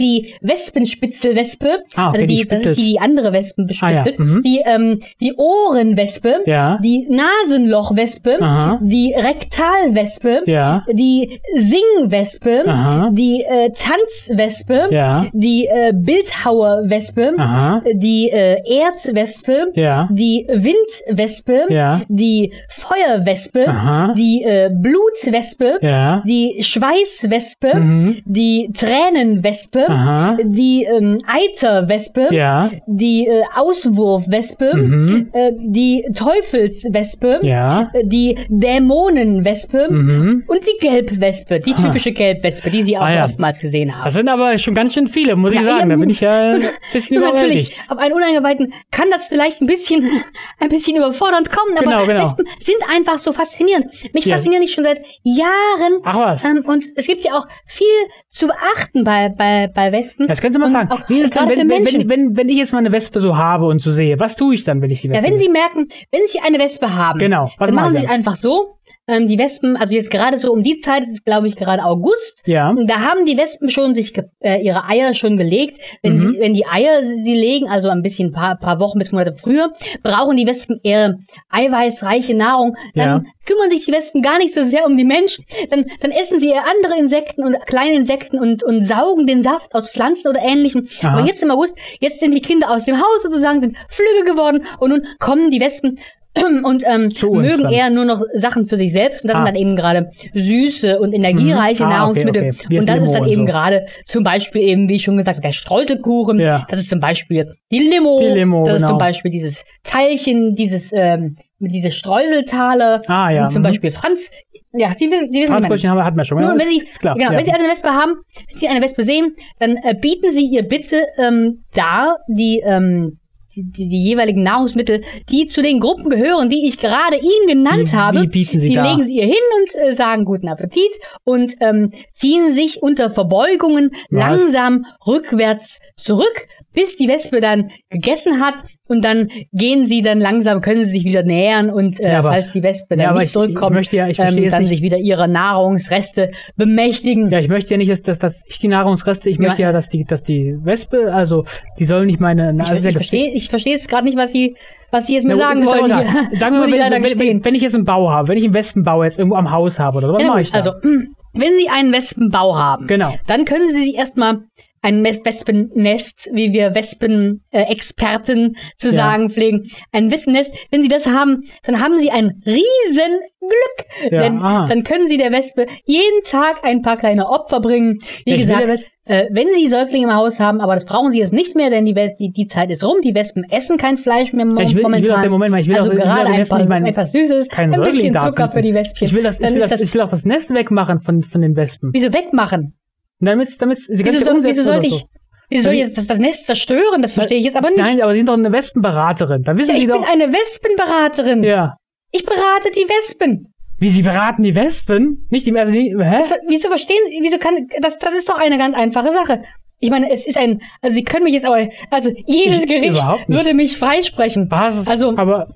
die 0.00 0.34
Wespenspitzelwespe, 0.40 1.84
ah, 1.94 2.08
okay, 2.08 2.18
also 2.20 2.26
die, 2.26 2.36
die 2.42 2.48
das 2.48 2.62
ist 2.62 2.76
die, 2.78 2.84
die 2.84 3.00
andere 3.00 3.32
Wespenspitzel, 3.32 3.88
ah, 3.88 4.04
ja. 4.06 4.12
mhm. 4.16 4.42
die, 4.42 4.62
ähm, 4.64 4.98
die 5.20 5.34
Ohrenwespe, 5.36 6.40
ja. 6.46 6.78
die 6.82 7.06
Nasenlochwespe, 7.08 8.38
Aha. 8.40 8.78
die 8.82 9.14
Rektalwespe, 9.14 10.42
ja. 10.46 10.84
die 10.90 11.40
Singwespe, 11.56 12.64
Aha. 12.66 13.10
die 13.12 13.42
äh, 13.42 13.70
Tanzwespe, 13.70 14.88
ja. 14.90 15.26
die 15.32 15.66
äh, 15.66 15.92
Bildhauerwespe, 15.94 17.34
Aha. 17.38 17.82
die 17.92 18.30
äh, 18.30 18.56
Erdwespe, 18.64 19.72
ja. 19.74 20.08
die 20.10 20.46
Windwespe, 20.48 21.66
ja. 21.68 22.02
die 22.08 22.52
Feuerwespe, 22.68 23.68
Aha. 23.68 24.14
die 24.16 24.42
äh, 24.42 24.70
Blutwespe, 24.72 25.78
ja. 25.82 26.22
die 26.26 26.62
Schweißwespe, 26.62 27.76
mhm. 27.76 28.22
die 28.24 28.70
Tränenwespe, 28.74 29.86
Aha. 29.90 30.38
die 30.42 30.84
ähm, 30.84 31.18
Eiterwespe, 31.26 32.28
ja. 32.30 32.70
die 32.86 33.26
äh, 33.26 33.42
Auswurfwespe, 33.54 34.76
mhm. 34.76 35.30
äh, 35.32 35.52
die 35.56 36.04
Teufelswespe, 36.14 37.40
ja. 37.42 37.90
äh, 37.92 38.04
die 38.04 38.38
Dämonenwespe 38.48 39.88
mhm. 39.90 40.44
und 40.46 40.60
die 40.66 40.86
Gelbwespe, 40.86 41.60
die 41.60 41.74
typische 41.74 42.12
Gelbwespe, 42.12 42.70
die 42.70 42.82
Sie 42.82 42.96
auch 42.96 43.02
ah, 43.02 43.14
ja. 43.14 43.24
oftmals 43.24 43.60
gesehen 43.60 43.94
haben. 43.94 44.04
Das 44.04 44.14
sind 44.14 44.28
aber 44.28 44.58
schon 44.58 44.74
ganz 44.74 44.94
schön 44.94 45.08
viele, 45.08 45.36
muss 45.36 45.54
ich 45.54 45.62
sagen. 45.62 45.90
Da 45.90 45.96
bin 45.96 46.10
ich 46.10 46.20
ja 46.20 46.50
ein 46.52 46.62
bisschen 46.92 47.18
überwältigt. 47.18 47.70
Natürlich, 47.70 47.74
auf 47.88 47.98
einen 47.98 48.14
Uneingeweihten 48.14 48.72
kann 48.90 49.10
das 49.10 49.26
vielleicht 49.28 49.60
ein 49.60 49.66
bisschen, 49.66 50.08
ein 50.58 50.68
bisschen 50.68 50.96
überfordernd 50.96 51.50
kommen, 51.50 51.76
aber 51.76 51.84
genau, 51.84 52.06
genau. 52.06 52.22
Wespen 52.24 52.46
sind 52.58 52.78
einfach 52.88 53.18
so 53.18 53.32
faszinierend. 53.32 53.86
Mich 54.12 54.28
faszinieren 54.28 54.62
die 54.62 54.68
schon 54.68 54.84
seit 54.84 55.02
Jahren. 55.22 56.00
Ach 56.04 56.16
was. 56.16 56.44
Ähm, 56.44 56.64
und 56.66 56.84
es 56.96 57.06
gibt 57.06 57.24
ja 57.24 57.32
auch 57.32 57.46
viel 57.66 57.86
zu 58.30 58.46
beachten 58.46 59.04
bei, 59.04 59.28
bei, 59.28 59.68
bei 59.74 59.92
Wespen. 59.92 60.28
Das 60.28 60.40
können 60.40 60.52
Sie 60.52 60.60
mal 60.60 60.68
sagen. 60.68 60.88
Wie 61.08 61.18
ist 61.18 61.26
es 61.26 61.30
dann, 61.32 61.48
wenn, 61.48 61.68
wenn, 61.68 62.08
wenn, 62.08 62.36
wenn 62.36 62.48
ich 62.48 62.56
jetzt 62.56 62.72
mal 62.72 62.78
eine 62.78 62.92
Wespe 62.92 63.20
so 63.20 63.36
habe 63.36 63.66
und 63.66 63.80
so 63.80 63.92
sehe? 63.92 64.18
Was 64.18 64.36
tue 64.36 64.54
ich 64.54 64.64
dann, 64.64 64.80
wenn 64.80 64.90
ich 64.90 65.00
die 65.00 65.10
Wespe 65.10 65.24
Ja, 65.24 65.30
wenn 65.30 65.38
Sie 65.38 65.48
merken, 65.48 65.88
wenn 66.12 66.22
Sie 66.26 66.38
eine 66.40 66.58
Wespe 66.58 66.94
haben, 66.94 67.18
genau, 67.18 67.50
dann 67.58 67.74
machen 67.74 67.96
Sie 67.96 68.04
es 68.04 68.10
einfach 68.10 68.36
so, 68.36 68.76
ähm, 69.10 69.28
die 69.28 69.38
Wespen, 69.38 69.76
also 69.76 69.94
jetzt 69.94 70.10
gerade 70.10 70.38
so 70.38 70.52
um 70.52 70.62
die 70.62 70.78
Zeit, 70.78 71.02
es 71.02 71.10
ist 71.10 71.24
glaube 71.24 71.48
ich 71.48 71.56
gerade 71.56 71.84
August, 71.84 72.40
ja. 72.46 72.72
da 72.86 73.00
haben 73.00 73.26
die 73.26 73.36
Wespen 73.36 73.68
schon 73.70 73.94
sich 73.94 74.14
äh, 74.40 74.62
ihre 74.62 74.84
Eier 74.84 75.14
schon 75.14 75.36
gelegt. 75.36 75.78
Wenn, 76.02 76.14
mhm. 76.14 76.18
sie, 76.18 76.40
wenn 76.40 76.54
die 76.54 76.66
Eier 76.66 77.02
sie 77.02 77.34
legen, 77.34 77.68
also 77.68 77.88
ein 77.88 78.02
bisschen 78.02 78.32
paar, 78.32 78.56
paar 78.56 78.78
Wochen 78.78 78.98
bis 78.98 79.12
Monate 79.12 79.34
früher, 79.36 79.72
brauchen 80.02 80.36
die 80.36 80.46
Wespen 80.46 80.80
eher 80.82 81.18
eiweißreiche 81.50 82.34
Nahrung. 82.34 82.76
Dann 82.94 83.24
ja. 83.24 83.32
kümmern 83.46 83.70
sich 83.70 83.84
die 83.84 83.92
Wespen 83.92 84.22
gar 84.22 84.38
nicht 84.38 84.54
so 84.54 84.62
sehr 84.62 84.86
um 84.86 84.96
die 84.96 85.04
Menschen. 85.04 85.44
Dann, 85.70 85.86
dann 86.00 86.10
essen 86.10 86.40
sie 86.40 86.50
eher 86.50 86.64
andere 86.66 86.98
Insekten 86.98 87.42
und 87.44 87.56
kleine 87.66 87.94
Insekten 87.94 88.38
und, 88.38 88.62
und 88.62 88.86
saugen 88.86 89.26
den 89.26 89.42
Saft 89.42 89.74
aus 89.74 89.90
Pflanzen 89.90 90.28
oder 90.28 90.40
ähnlichem. 90.40 90.88
Aha. 91.00 91.18
Aber 91.18 91.26
jetzt 91.26 91.42
im 91.42 91.50
August, 91.50 91.74
jetzt 91.98 92.20
sind 92.20 92.32
die 92.32 92.40
Kinder 92.40 92.70
aus 92.70 92.84
dem 92.84 92.98
Haus 92.98 93.22
sozusagen, 93.22 93.60
sind 93.60 93.76
Flügge 93.88 94.30
geworden 94.30 94.64
und 94.78 94.90
nun 94.90 95.06
kommen 95.18 95.50
die 95.50 95.60
Wespen 95.60 95.98
und 96.64 96.84
ähm, 96.86 97.12
mögen 97.32 97.68
eher 97.70 97.90
nur 97.90 98.04
noch 98.04 98.22
Sachen 98.34 98.68
für 98.68 98.76
sich 98.76 98.92
selbst. 98.92 99.22
Und 99.22 99.28
das 99.28 99.36
ah. 99.36 99.38
sind 99.38 99.48
dann 99.48 99.60
eben 99.60 99.76
gerade 99.76 100.10
süße 100.32 101.00
und 101.00 101.12
energiereiche 101.12 101.84
mhm. 101.84 101.90
ah, 101.90 101.98
Nahrungsmittel. 101.98 102.42
Okay, 102.50 102.56
okay. 102.64 102.78
Und 102.78 102.88
das 102.88 103.02
ist 103.02 103.12
dann 103.12 103.26
eben 103.26 103.46
so. 103.46 103.52
gerade 103.52 103.86
zum 104.06 104.22
Beispiel 104.22 104.62
eben, 104.62 104.88
wie 104.88 104.96
ich 104.96 105.02
schon 105.02 105.16
gesagt 105.16 105.36
habe, 105.36 105.46
der 105.46 105.52
Streuselkuchen. 105.52 106.38
Ja. 106.38 106.66
Das 106.68 106.80
ist 106.80 106.90
zum 106.90 107.00
Beispiel 107.00 107.54
die 107.72 107.80
Limo. 107.80 108.20
Die 108.20 108.26
Limo 108.26 108.64
das 108.64 108.74
genau. 108.74 108.76
ist 108.76 108.80
zum 108.82 108.88
genau. 108.88 108.98
Beispiel 108.98 109.30
dieses 109.30 109.64
Teilchen, 109.82 110.54
dieses 110.54 110.90
ähm, 110.92 111.36
diese 111.58 111.90
Streuseltale. 111.90 113.02
Ah, 113.06 113.30
ja. 113.30 113.42
Das 113.42 113.52
sind 113.52 113.52
zum 113.52 113.62
mhm. 113.62 113.64
Beispiel 113.64 113.90
Franz. 113.90 114.30
Ja, 114.72 114.94
die, 114.94 115.10
die 115.10 115.40
wissen 115.40 115.52
Franzbrötchen 115.52 115.90
haben, 115.90 116.04
hatten 116.04 116.16
wir 116.16 116.24
schon. 116.24 116.40
Nur, 116.40 116.52
wenn 116.52 116.68
Sie, 116.68 116.86
klar, 117.00 117.16
genau, 117.16 117.32
ja. 117.32 117.38
wenn 117.38 117.44
Sie 117.44 117.50
eine 117.50 117.68
Wespe 117.68 117.88
haben, 117.88 118.12
wenn 118.48 118.56
Sie 118.56 118.68
eine 118.68 118.80
Wespe 118.80 119.02
sehen, 119.02 119.34
dann 119.58 119.76
äh, 119.76 119.96
bieten 120.00 120.30
Sie 120.30 120.46
ihr 120.46 120.62
bitte 120.62 121.06
ähm, 121.18 121.64
da 121.74 122.14
die 122.28 122.62
ähm, 122.64 123.18
die, 123.54 123.64
die, 123.64 123.88
die 123.88 124.04
jeweiligen 124.04 124.42
Nahrungsmittel, 124.42 125.02
die 125.28 125.48
zu 125.48 125.62
den 125.62 125.80
Gruppen 125.80 126.08
gehören, 126.08 126.50
die 126.50 126.66
ich 126.66 126.78
gerade 126.78 127.16
Ihnen 127.16 127.46
genannt 127.46 127.92
wie, 127.92 127.96
habe, 127.96 128.28
wie 128.30 128.44
die 128.44 128.74
da? 128.74 128.88
legen 128.88 129.02
Sie 129.02 129.16
ihr 129.16 129.26
hin 129.26 129.34
und 129.60 129.88
äh, 129.88 129.92
sagen 129.92 130.24
guten 130.24 130.48
Appetit 130.48 130.90
und 131.24 131.54
ähm, 131.60 131.90
ziehen 132.14 132.54
sich 132.54 132.82
unter 132.82 133.10
Verbeugungen 133.10 133.90
Was? 134.10 134.20
langsam 134.20 134.86
rückwärts 135.06 135.80
zurück, 135.96 136.46
bis 136.72 136.96
die 136.96 137.08
Wespe 137.08 137.40
dann 137.40 137.70
gegessen 137.90 138.40
hat 138.40 138.54
und 138.90 139.04
dann 139.04 139.28
gehen 139.52 139.86
sie 139.86 140.02
dann 140.02 140.18
langsam, 140.20 140.60
können 140.60 140.84
sie 140.84 140.90
sich 140.90 141.04
wieder 141.04 141.22
nähern 141.22 141.70
und 141.70 142.00
äh, 142.00 142.12
ja, 142.12 142.18
aber, 142.18 142.30
falls 142.30 142.52
die 142.52 142.62
Wespe 142.62 142.96
dann 142.96 143.06
ja, 143.06 143.12
nicht 143.12 143.24
ich, 143.26 143.32
zurückkommt, 143.32 143.80
ich 143.80 143.92
ja, 143.92 144.08
ich 144.08 144.18
ähm, 144.18 144.50
dann 144.50 144.60
nicht. 144.60 144.68
sich 144.68 144.82
wieder 144.82 144.98
ihrer 144.98 145.28
Nahrungsreste 145.28 146.30
bemächtigen. 146.56 147.30
Ja, 147.30 147.38
ich 147.38 147.48
möchte 147.48 147.70
ja 147.70 147.76
nicht, 147.76 147.90
dass, 147.90 148.02
dass, 148.02 148.18
dass 148.18 148.42
ich 148.46 148.58
die 148.58 148.68
Nahrungsreste, 148.68 149.30
ich 149.30 149.38
möchte 149.38 149.62
ja, 149.62 149.70
dass 149.70 149.88
die, 149.88 150.04
dass 150.04 150.24
die 150.24 150.56
Wespe, 150.62 151.14
also 151.14 151.44
die 151.78 151.84
soll 151.84 152.04
nicht 152.04 152.18
meine. 152.18 152.52
Ich, 152.52 152.68
also, 152.68 152.88
ich 152.88 152.94
verstehe, 152.94 153.32
ich 153.32 153.48
verstehe 153.48 153.76
es 153.76 153.86
gerade 153.86 154.04
nicht, 154.04 154.18
was 154.18 154.32
sie 154.32 154.56
was 154.90 155.06
Sie 155.06 155.14
jetzt 155.14 155.24
mir 155.24 155.36
sagen 155.36 155.64
wollen. 155.66 155.88
Sagen 156.34 156.56
wir 156.56 156.66
mal, 156.66 156.72
wenn, 156.72 157.04
wenn, 157.04 157.18
wenn, 157.18 157.44
wenn, 157.44 157.54
ich 157.54 157.62
jetzt 157.62 157.76
einen 157.76 157.84
Bau 157.84 158.10
habe, 158.10 158.26
wenn 158.26 158.36
ich 158.36 158.42
einen 158.42 158.54
Wespenbau 158.54 159.04
jetzt 159.04 159.20
irgendwo 159.20 159.36
am 159.36 159.52
Haus 159.52 159.78
habe 159.78 159.98
oder 159.98 160.12
was 160.12 160.22
ja, 160.22 160.28
mache 160.28 160.42
ich 160.42 160.50
da? 160.50 160.58
Also, 160.58 160.72
wenn 160.82 161.56
Sie 161.58 161.68
einen 161.68 161.92
Wespenbau 161.92 162.58
haben, 162.58 162.88
genau. 162.88 163.14
dann 163.28 163.44
können 163.44 163.68
Sie 163.70 163.84
sich 163.84 163.94
erstmal 163.94 164.40
ein 164.82 165.04
Wespennest, 165.04 166.30
wie 166.32 166.52
wir 166.52 166.74
Wespen-Experten 166.74 168.56
zu 168.76 168.88
ja. 168.88 168.94
sagen 168.94 169.30
pflegen. 169.30 169.70
Ein 169.92 170.10
Wespennest, 170.10 170.52
wenn 170.70 170.82
Sie 170.82 170.88
das 170.88 171.06
haben, 171.06 171.42
dann 171.64 171.80
haben 171.80 171.98
Sie 172.00 172.10
ein 172.10 172.42
riesen 172.46 173.20
Glück. 173.40 174.12
Ja, 174.12 174.22
Denn 174.22 174.38
aha. 174.38 174.66
dann 174.66 174.84
können 174.84 175.06
Sie 175.06 175.16
der 175.16 175.32
Wespe 175.32 175.66
jeden 175.84 176.22
Tag 176.24 176.62
ein 176.62 176.82
paar 176.82 176.96
kleine 176.96 177.28
Opfer 177.28 177.60
bringen. 177.60 177.98
Wie 178.24 178.32
ja, 178.32 178.36
gesagt, 178.36 178.86
äh, 179.04 179.26
wenn 179.30 179.48
Sie 179.54 179.68
Säuglinge 179.68 180.06
im 180.08 180.14
Haus 180.14 180.38
haben, 180.38 180.60
aber 180.60 180.74
das 180.74 180.84
brauchen 180.84 181.12
Sie 181.12 181.18
jetzt 181.18 181.32
nicht 181.32 181.56
mehr, 181.56 181.70
denn 181.70 181.84
die, 181.84 181.94
die, 181.94 182.30
die 182.30 182.46
Zeit 182.46 182.70
ist 182.70 182.84
rum. 182.84 182.98
Die 183.02 183.14
Wespen 183.14 183.44
essen 183.50 183.76
kein 183.76 183.98
Fleisch 183.98 184.32
mehr 184.32 184.44
momentan. 184.44 184.68
Ich 184.68 184.74
will, 184.76 184.94
ich 184.94 185.02
will 185.02 185.12
auch 185.12 185.22
den 185.22 185.30
Moment 185.30 185.50
mal, 185.52 185.60
ich 185.60 185.68
will 185.68 185.76
also 185.76 185.90
auch, 185.90 185.94
gerade 185.94 186.30
ein, 186.30 186.46
paar, 186.46 186.64
mein, 186.66 186.84
ein 186.84 186.94
paar 186.94 187.06
Süßes, 187.06 187.48
ein 187.50 187.72
bisschen 187.72 188.16
Zucker 188.16 188.50
für 188.50 188.62
die 188.62 188.74
Wespchen. 188.74 189.04
Ich 189.04 189.14
will, 189.14 189.22
das, 189.22 189.40
ich, 189.40 189.52
will 189.52 189.60
das, 189.60 189.80
ich 189.80 189.92
will 189.94 190.00
auch 190.02 190.10
das 190.10 190.24
Nest 190.24 190.52
wegmachen 190.54 191.00
von, 191.00 191.22
von 191.22 191.40
den 191.40 191.56
Wespen. 191.56 191.90
Wieso 191.92 192.12
wegmachen? 192.12 192.74
Damit, 193.20 193.60
damit 193.60 193.78
sie 193.78 194.04
wieso, 194.04 194.24
soll, 194.24 194.42
wieso 194.42 194.62
sollte 194.62 194.86
ich, 194.86 194.94
so. 194.94 195.06
wieso 195.50 195.64
soll 195.64 195.74
ich 195.74 195.80
jetzt 195.80 195.98
das, 195.98 196.06
das 196.06 196.18
Nest 196.18 196.46
zerstören? 196.46 197.02
Das 197.02 197.12
verstehe 197.12 197.38
ich 197.38 197.44
jetzt 197.44 197.56
aber 197.56 197.68
nicht. 197.68 197.78
Nein, 197.78 198.00
aber 198.00 198.12
Sie 198.12 198.18
sind 198.18 198.28
doch 198.28 198.34
eine 198.34 198.50
Wespenberaterin. 198.50 199.42
Da 199.42 199.56
wissen 199.56 199.70
ja, 199.70 199.76
Sie 199.76 199.82
ich 199.82 199.88
doch. 199.88 200.00
bin 200.00 200.08
eine 200.08 200.32
Wespenberaterin. 200.32 201.42
Ja. 201.44 201.76
Ich 202.12 202.24
berate 202.24 202.70
die 202.74 202.88
Wespen. 202.88 203.52
Wie 203.78 203.90
Sie 203.90 204.02
beraten 204.02 204.42
die 204.42 204.54
Wespen? 204.54 205.26
Nicht 205.30 205.46
die, 205.46 205.56
also 205.56 205.72
die, 205.72 205.94
hä? 205.98 206.18
Das, 206.18 206.32
wieso 206.48 206.68
verstehen, 206.68 206.98
wieso 207.22 207.38
kann, 207.38 207.66
das, 207.80 207.98
das 207.98 208.14
ist 208.14 208.28
doch 208.28 208.38
eine 208.38 208.58
ganz 208.58 208.76
einfache 208.76 209.12
Sache. 209.12 209.42
Ich 209.78 209.90
meine, 209.90 210.10
es 210.10 210.26
ist 210.26 210.36
ein, 210.36 210.60
also 210.82 210.94
Sie 210.94 211.04
können 211.04 211.24
mich 211.24 211.34
jetzt 211.34 211.46
aber, 211.46 211.68
also 211.90 212.10
jedes 212.26 212.62
ich, 212.62 212.68
Gericht 212.68 213.02
würde 213.28 213.54
mich 213.54 213.78
freisprechen. 213.78 214.50
Was? 214.50 214.86
Also, 214.86 215.16
aber 215.16 215.48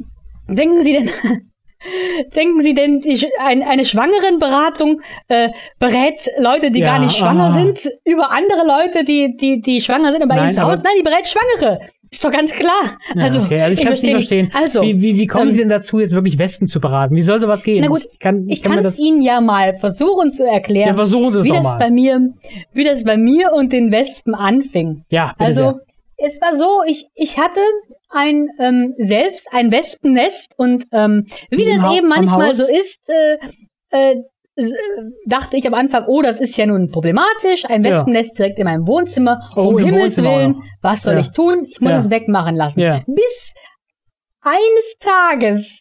denken 0.49 0.83
Sie 0.83 0.93
denn, 0.93 1.11
Denken 2.35 2.63
Sie 2.63 2.75
denn, 2.75 3.01
die, 3.01 3.27
ein, 3.39 3.63
eine 3.63 3.85
Schwangerenberatung 3.85 5.01
äh, 5.29 5.51
berät 5.79 6.29
Leute, 6.39 6.71
die 6.71 6.81
ja, 6.81 6.93
gar 6.93 6.99
nicht 6.99 7.17
schwanger 7.17 7.45
aha. 7.45 7.51
sind, 7.51 7.79
über 8.05 8.31
andere 8.31 8.67
Leute, 8.67 9.05
die, 9.05 9.37
die, 9.37 9.61
die 9.61 9.81
schwanger 9.81 10.13
sind 10.13 10.23
und 10.23 10.29
bei 10.29 10.39
Ihnen 10.39 10.53
zu 10.53 10.63
Hause? 10.63 10.83
Nein, 10.85 10.95
die 10.99 11.03
berät 11.03 11.27
Schwangere. 11.27 11.81
Ist 12.15 12.25
doch 12.25 12.31
ganz 12.31 12.53
klar. 12.53 12.97
Also, 13.17 13.41
ja, 13.41 13.47
okay. 13.47 13.61
also 13.61 13.73
ich, 13.73 13.79
ich 13.81 13.85
kann 13.85 13.95
es 13.95 14.03
nicht 14.03 14.13
verstehen. 14.13 14.51
Also, 14.55 14.83
wie, 14.83 15.03
wie, 15.03 15.17
wie 15.17 15.27
kommen 15.27 15.49
ähm, 15.49 15.55
Sie 15.55 15.59
denn 15.59 15.69
dazu, 15.69 15.99
jetzt 15.99 16.13
wirklich 16.13 16.39
Wespen 16.39 16.69
zu 16.69 16.81
beraten? 16.81 17.17
Wie 17.17 17.23
soll 17.23 17.41
sowas 17.41 17.65
gehen? 17.65 17.81
Na 17.81 17.89
gut, 17.89 18.07
ich 18.09 18.21
kann 18.21 18.47
es 18.49 18.63
kann 18.63 18.95
Ihnen 18.97 19.21
ja 19.21 19.41
mal 19.41 19.77
versuchen 19.79 20.31
zu 20.31 20.45
erklären, 20.45 20.91
ja, 20.91 20.95
versuchen 20.95 21.33
Sie 21.33 21.41
es 21.41 21.45
wie 21.45 21.51
das 21.51 21.65
mal. 21.65 21.77
bei 21.77 21.91
mir, 21.91 22.33
wie 22.73 22.85
das 22.85 23.03
bei 23.03 23.17
mir 23.17 23.53
und 23.53 23.73
den 23.73 23.91
Wespen 23.91 24.37
anfing. 24.37 25.03
Ja, 25.09 25.35
bitte 25.37 25.45
also 25.45 25.63
sehr. 25.63 25.81
Es 26.25 26.41
war 26.41 26.57
so, 26.57 26.83
ich 26.87 27.07
ich 27.15 27.39
hatte 27.39 27.61
ein 28.09 28.49
ähm, 28.59 28.95
selbst 28.99 29.47
ein 29.53 29.71
Wespennest 29.71 30.53
und 30.57 30.87
ähm, 30.93 31.27
wie, 31.51 31.65
das 31.65 31.95
eben 31.95 32.09
manchmal 32.09 32.55
so 32.55 32.65
ist, 32.65 33.01
äh, 33.09 33.37
äh, 33.91 34.23
dachte 35.27 35.57
ich 35.57 35.67
am 35.67 35.75
Anfang, 35.75 36.05
oh, 36.07 36.23
das 36.23 36.41
ist 36.41 36.57
ja 36.57 36.67
nun 36.67 36.91
problematisch, 36.91 37.65
ein 37.67 37.83
Wespennest 37.83 38.39
ja. 38.39 38.45
direkt 38.45 38.59
in 38.59 38.65
meinem 38.65 38.87
Wohnzimmer. 38.87 39.51
Oh, 39.57 39.69
um 39.69 39.79
Himmels 39.79 40.03
Wohnzimmer 40.03 40.39
Willen, 40.39 40.63
was 40.81 41.03
soll 41.03 41.15
ja. 41.15 41.21
ich 41.21 41.33
tun? 41.33 41.67
Ich 41.69 41.81
muss 41.81 41.91
ja. 41.91 41.99
es 41.99 42.11
wegmachen 42.11 42.57
lassen. 42.57 42.81
Bis 43.07 43.55
eines 44.41 44.99
Tages, 45.01 45.81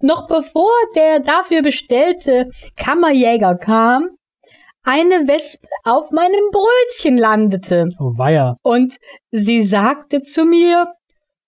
noch 0.00 0.26
bevor 0.26 0.72
der 0.96 1.20
dafür 1.20 1.62
bestellte 1.62 2.50
Kammerjäger 2.76 3.56
kam, 3.56 4.10
eine 4.84 5.26
Wespe 5.26 5.66
auf 5.84 6.10
meinem 6.10 6.50
Brötchen 6.52 7.18
landete. 7.18 7.88
Oh, 7.98 8.12
weia. 8.16 8.56
Und 8.62 8.94
sie 9.30 9.62
sagte 9.62 10.22
zu 10.22 10.44
mir, 10.44 10.86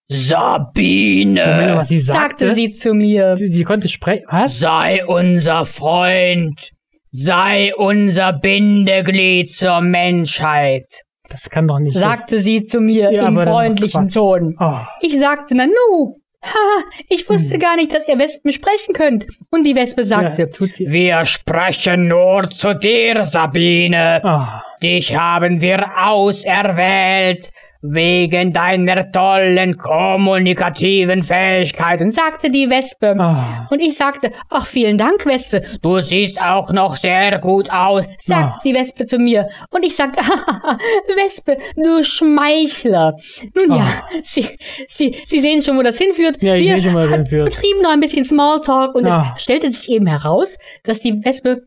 Sabine, 0.09 1.45
Moment, 1.45 1.79
was 1.79 1.89
sie 1.89 1.99
sagte, 1.99 2.47
sagte 2.47 2.55
sie 2.55 2.73
zu 2.73 2.95
mir. 2.95 3.35
Sie, 3.37 3.49
sie 3.49 3.65
konnte 3.65 3.89
sprechen. 3.89 4.25
Was? 4.31 4.59
Sei 4.59 5.05
unser 5.05 5.65
Freund. 5.67 6.71
Sei 7.11 7.75
unser 7.77 8.33
Bindeglied 8.33 9.53
zur 9.53 9.81
Menschheit. 9.81 10.87
Das 11.29 11.51
kann 11.51 11.67
doch 11.67 11.81
nicht. 11.81 11.97
Sagte 11.99 12.41
sie 12.41 12.63
zu 12.63 12.81
mir 12.81 13.11
ja, 13.11 13.27
im 13.27 13.37
freundlichen 13.37 14.09
Ton. 14.09 14.57
Oh. 14.61 14.79
Ich 15.01 15.19
sagte, 15.19 15.57
na 15.57 15.67
nu, 15.67 16.21
Haha, 16.47 16.85
ich 17.09 17.29
wusste 17.29 17.55
hm. 17.55 17.61
gar 17.61 17.77
nicht, 17.77 17.93
dass 17.95 18.07
ihr 18.09 18.19
Wespen 18.19 18.53
sprechen 18.53 18.95
könnt. 18.95 19.27
Und 19.51 19.65
die 19.65 19.75
Wespe 19.75 20.05
sagte, 20.05 20.51
ja, 20.59 20.91
wir 20.91 21.27
sprechen 21.27 22.09
nur 22.09 22.51
zu 22.51 22.75
dir, 22.75 23.25
Sabine. 23.25 24.21
Oh. 24.25 24.63
Dich 24.83 25.17
haben 25.17 25.61
wir 25.63 25.87
auserwählt, 25.97 27.51
Wegen 27.83 28.53
deiner 28.53 29.11
tollen 29.13 29.77
kommunikativen 29.77 31.23
Fähigkeiten, 31.23 32.11
sagte 32.11 32.51
die 32.51 32.69
Wespe. 32.71 33.17
Oh. 33.19 33.75
Und 33.75 33.81
ich 33.81 33.97
sagte, 33.97 34.33
ach, 34.51 34.67
vielen 34.67 34.99
Dank, 34.99 35.27
Wespe. 35.27 35.63
Du 35.83 35.99
siehst 36.01 36.41
auch 36.41 36.71
noch 36.73 36.97
sehr 36.97 37.39
gut 37.39 37.71
aus, 37.71 38.05
sagt 38.19 38.57
oh. 38.57 38.61
die 38.65 38.75
Wespe 38.75 39.07
zu 39.07 39.19
mir. 39.19 39.49
Und 39.71 39.85
ich 39.85 39.95
sagte, 39.95 40.21
Wespe, 41.17 41.59
du 41.77 42.03
Schmeichler. 42.03 43.15
Nun 43.55 43.73
oh. 43.73 43.77
ja, 43.77 44.03
Sie, 44.23 44.49
Sie, 44.89 45.17
Sie 45.25 45.41
sehen 45.41 45.63
schon, 45.63 45.77
wo 45.77 45.83
das 45.83 45.99
hinführt. 45.99 46.43
Ja, 46.43 46.55
ich 46.55 46.67
Wir 46.67 46.83
schon, 46.83 46.95
wo 46.95 47.01
das 47.01 47.11
hinführt. 47.11 47.45
betrieben 47.47 47.83
noch 47.83 47.91
ein 47.91 48.01
bisschen 48.01 48.25
Smalltalk 48.25 48.95
und 48.95 49.07
es 49.07 49.43
stellte 49.43 49.71
sich 49.71 49.91
eben 49.91 50.07
heraus, 50.07 50.57
dass 50.85 51.01
die 51.01 51.25
Wespe 51.25 51.63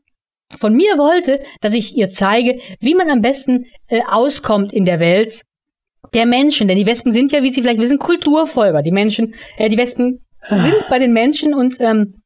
von 0.58 0.76
mir 0.76 0.98
wollte, 0.98 1.42
dass 1.62 1.74
ich 1.74 1.96
ihr 1.96 2.10
zeige, 2.10 2.60
wie 2.80 2.96
man 2.96 3.10
am 3.10 3.22
besten 3.22 3.66
äh, 3.88 4.02
auskommt 4.10 4.74
in 4.74 4.86
der 4.86 5.00
Welt 5.00 5.42
der 6.14 6.26
Menschen, 6.26 6.68
denn 6.68 6.78
die 6.78 6.86
Wespen 6.86 7.14
sind 7.14 7.32
ja, 7.32 7.44
wie 7.44 7.52
Sie 7.52 7.62
vielleicht 7.62 7.80
wissen, 7.80 8.00
Kulturfolger. 8.00 8.82
Die 8.82 8.92
Menschen, 8.92 9.36
äh, 9.58 9.70
die 9.70 9.78
Wespen 9.78 10.26
ah. 10.42 10.64
sind 10.64 10.86
bei 10.90 11.00
den 11.00 11.14
Menschen 11.14 11.54
und 11.54 11.76
ähm, 11.80 12.22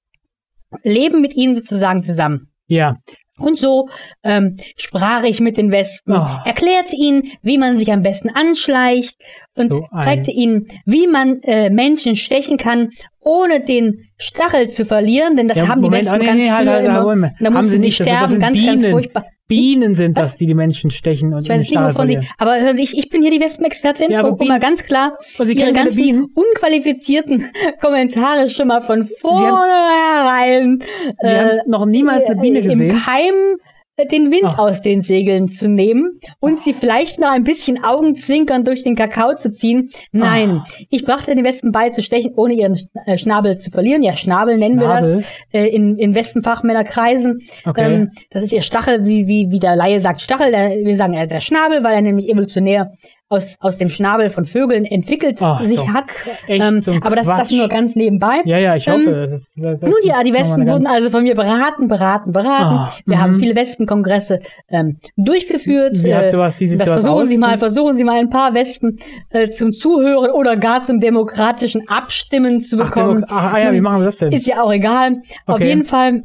leben 0.84 1.22
mit 1.22 1.36
ihnen 1.36 1.56
sozusagen 1.56 2.02
zusammen. 2.02 2.52
Ja. 2.68 2.98
Und 3.38 3.60
so 3.60 3.90
ähm, 4.24 4.58
sprach 4.78 5.24
ich 5.24 5.40
mit 5.40 5.58
den 5.58 5.72
Wespen, 5.72 6.16
oh. 6.16 6.28
erklärte 6.46 6.96
ihnen, 6.96 7.32
wie 7.42 7.58
man 7.58 7.78
sich 7.78 7.92
am 7.92 8.04
besten 8.04 8.30
anschleicht 8.30 9.16
und 9.56 9.72
so 9.72 9.88
zeigte 10.04 10.32
ihnen, 10.32 10.68
wie 10.86 11.08
man 11.08 11.42
äh, 11.44 11.70
Menschen 11.70 12.16
stechen 12.16 12.58
kann, 12.58 12.90
ohne 13.20 13.64
den 13.64 14.06
Stachel 14.18 14.70
zu 14.70 14.86
verlieren, 14.86 15.36
denn 15.36 15.48
das 15.48 15.58
ja, 15.58 15.68
haben 15.68 15.82
Moment, 15.82 16.04
die 16.04 16.08
Wespen 16.08 16.20
oh, 16.20 16.24
nee, 16.24 16.28
ganz 16.28 16.42
nee, 16.42 16.52
halt, 16.52 16.70
halt, 16.70 16.90
halt, 16.90 17.34
Da 17.40 17.50
mussten 17.50 17.72
sie 17.72 17.80
nicht, 17.80 17.96
sterben, 17.96 18.40
ganz, 18.40 18.58
Bienen. 18.58 18.82
ganz 18.82 18.88
furchtbar. 18.88 19.26
Bienen 19.48 19.94
sind 19.94 20.16
Was? 20.16 20.32
das, 20.32 20.36
die 20.38 20.46
die 20.46 20.54
Menschen 20.54 20.90
stechen 20.90 21.34
und 21.34 21.44
ich 21.44 21.50
weiß 21.50 21.62
nicht, 21.62 21.76
wovon 21.76 22.08
die, 22.08 22.18
aber 22.38 22.60
hören 22.62 22.78
Sie, 22.78 22.84
ich, 22.84 22.98
ich 22.98 23.10
bin 23.10 23.22
hier 23.22 23.30
die 23.30 23.42
Wespenexpertin 23.42 24.10
ja, 24.10 24.22
und 24.24 24.40
um 24.40 24.48
mal 24.48 24.60
ganz 24.60 24.84
klar 24.84 25.18
und 25.38 25.48
Sie 25.48 25.54
Ihre 25.54 25.74
ganzen 25.74 26.02
Bienen? 26.02 26.28
unqualifizierten 26.34 27.52
Kommentare 27.82 28.50
schon 28.50 28.70
mal 28.70 28.82
von 28.82 29.10
vornherein 29.20 30.82
äh, 31.20 31.58
noch 31.68 31.86
niemals 31.86 32.24
eine 32.26 32.40
Biene 32.40 32.62
gesehen. 32.62 32.90
Im 32.90 33.02
Keim 33.02 33.34
den 34.12 34.32
Wind 34.32 34.46
Ach. 34.46 34.58
aus 34.58 34.82
den 34.82 35.02
Segeln 35.02 35.50
zu 35.50 35.68
nehmen 35.68 36.20
und 36.40 36.62
sie 36.62 36.74
vielleicht 36.74 37.20
noch 37.20 37.30
ein 37.30 37.44
bisschen 37.44 37.84
Augenzwinkern 37.84 38.66
durch 38.66 38.84
den 38.84 38.96
Kakao 38.96 39.36
zu 39.36 39.52
ziehen. 39.52 39.92
Nein, 40.12 40.64
Ach. 40.64 40.80
ich 40.90 41.06
brachte 41.06 41.36
den 41.36 41.44
Wespen 41.44 41.72
bei 41.72 41.90
zu 41.90 42.02
stechen, 42.02 42.34
ohne 42.36 42.56
ihren 42.56 42.80
äh, 43.06 43.18
Schnabel 43.18 43.60
zu 43.60 43.70
verlieren. 43.70 44.02
Ja, 44.02 44.16
Schnabel 44.16 44.58
nennen 44.58 44.80
Schnabel. 44.80 45.10
wir 45.10 45.18
das 45.18 45.26
äh, 45.52 45.68
in, 45.68 45.98
in 45.98 46.16
Wespenfachmännerkreisen. 46.16 47.42
Okay. 47.66 47.94
Ähm, 47.94 48.12
das 48.32 48.42
ist 48.44 48.52
ihr 48.52 48.64
Stachel, 48.64 49.06
wie, 49.06 49.28
wie, 49.28 49.52
wie 49.52 49.60
der 49.60 49.76
Laie 49.76 50.02
sagt 50.02 50.22
Stachel. 50.22 50.52
Der, 50.52 50.70
wir 50.72 50.96
sagen 50.96 51.14
äh, 51.14 51.28
der 51.28 51.42
Schnabel, 51.42 51.84
weil 51.84 51.94
er 51.94 52.02
nämlich 52.02 52.30
evolutionär 52.30 52.94
aus, 53.34 53.58
aus 53.60 53.78
dem 53.78 53.90
Schnabel 53.90 54.30
von 54.30 54.46
Vögeln 54.46 54.86
entwickelt 54.86 55.40
Ach, 55.42 55.64
sich 55.66 55.88
hat. 55.90 56.06
Ähm, 56.48 56.82
aber 57.02 57.16
das, 57.16 57.28
das 57.28 57.52
nur 57.52 57.68
ganz 57.68 57.96
nebenbei. 57.96 58.42
Ja, 58.46 58.58
ja, 58.58 58.76
ich 58.76 58.88
hoffe. 58.88 59.10
Ähm, 59.10 59.32
das, 59.32 59.52
das, 59.56 59.82
nun 59.82 59.94
ja, 60.04 60.24
die 60.24 60.34
Wespen 60.34 60.68
wurden 60.68 60.88
also 60.88 61.10
von 61.10 61.24
mir 61.24 61.36
beraten, 61.36 61.88
beraten, 61.88 62.32
beraten. 62.32 62.94
Oh, 62.94 63.02
Wir 63.06 63.20
haben 63.20 63.34
mhm. 63.34 63.40
viele 63.40 63.56
Wespenkongresse 63.56 64.40
ähm, 64.70 64.98
durchgeführt. 65.18 66.04
Wie 66.04 66.10
äh, 66.10 66.30
sowas, 66.30 66.60
wie 66.60 66.78
das 66.78 66.88
versuchen 66.88 67.12
aus? 67.12 67.30
Sie 67.30 67.38
mal, 67.38 67.58
versuchen 67.58 67.98
Sie 67.98 68.04
mal 68.04 68.20
ein 68.20 68.30
paar 68.30 68.54
Wespen 68.54 69.00
äh, 69.30 69.50
zum 69.50 69.74
Zuhören 69.74 70.32
oder 70.32 70.56
gar 70.58 70.84
zum 70.84 71.00
demokratischen 71.00 71.88
Abstimmen 71.88 72.62
zu 72.62 72.78
bekommen. 72.78 73.26
Ach, 73.28 73.36
ach 73.36 73.54
ah, 73.54 73.60
ja, 73.60 73.74
wie 73.74 73.82
machen 73.82 74.02
wir 74.02 74.06
das 74.06 74.18
denn? 74.18 74.32
Ist 74.32 74.48
ja 74.48 74.62
auch 74.62 74.72
egal. 74.72 75.22
Okay. 75.46 75.54
Auf 75.54 75.64
jeden 75.64 75.86
Fall 75.86 76.24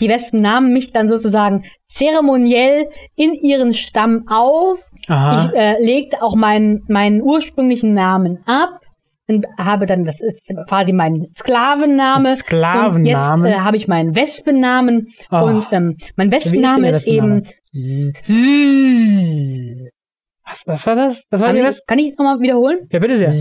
die 0.00 0.08
Wespen 0.08 0.40
nahmen 0.40 0.72
mich 0.72 0.92
dann 0.92 1.08
sozusagen 1.08 1.64
zeremoniell 1.88 2.88
in 3.14 3.32
ihren 3.34 3.72
Stamm 3.72 4.26
auf. 4.28 4.80
Aha. 5.08 5.46
Ich 5.46 5.54
äh, 5.58 5.82
legte 5.82 6.22
auch 6.22 6.34
meinen, 6.34 6.84
meinen 6.88 7.22
ursprünglichen 7.22 7.94
Namen 7.94 8.40
ab 8.46 8.80
und 9.28 9.46
habe 9.58 9.86
dann, 9.86 10.04
das 10.04 10.20
ist 10.20 10.48
quasi 10.68 10.92
mein 10.92 11.28
Sklavenname. 11.36 12.36
Sklavenname. 12.36 12.94
Und 12.94 13.06
jetzt 13.06 13.44
äh, 13.44 13.58
habe 13.58 13.76
ich 13.76 13.88
meinen 13.88 14.14
Wespennamen. 14.14 15.08
Oh. 15.30 15.44
Und 15.44 15.66
ähm, 15.72 15.96
mein 16.16 16.30
Wespenname 16.30 16.90
ist, 16.90 16.98
ist 16.98 17.06
eben 17.08 17.42
was, 20.48 20.62
was 20.66 20.86
war 20.86 20.94
das? 20.94 21.24
Was 21.30 21.40
war 21.40 21.52
kann, 21.52 21.66
ich, 21.66 21.86
kann 21.86 21.98
ich 21.98 22.16
nochmal 22.16 22.40
wiederholen? 22.40 22.78
Ja, 22.92 23.00
bitte 23.00 23.16
sehr. 23.16 23.32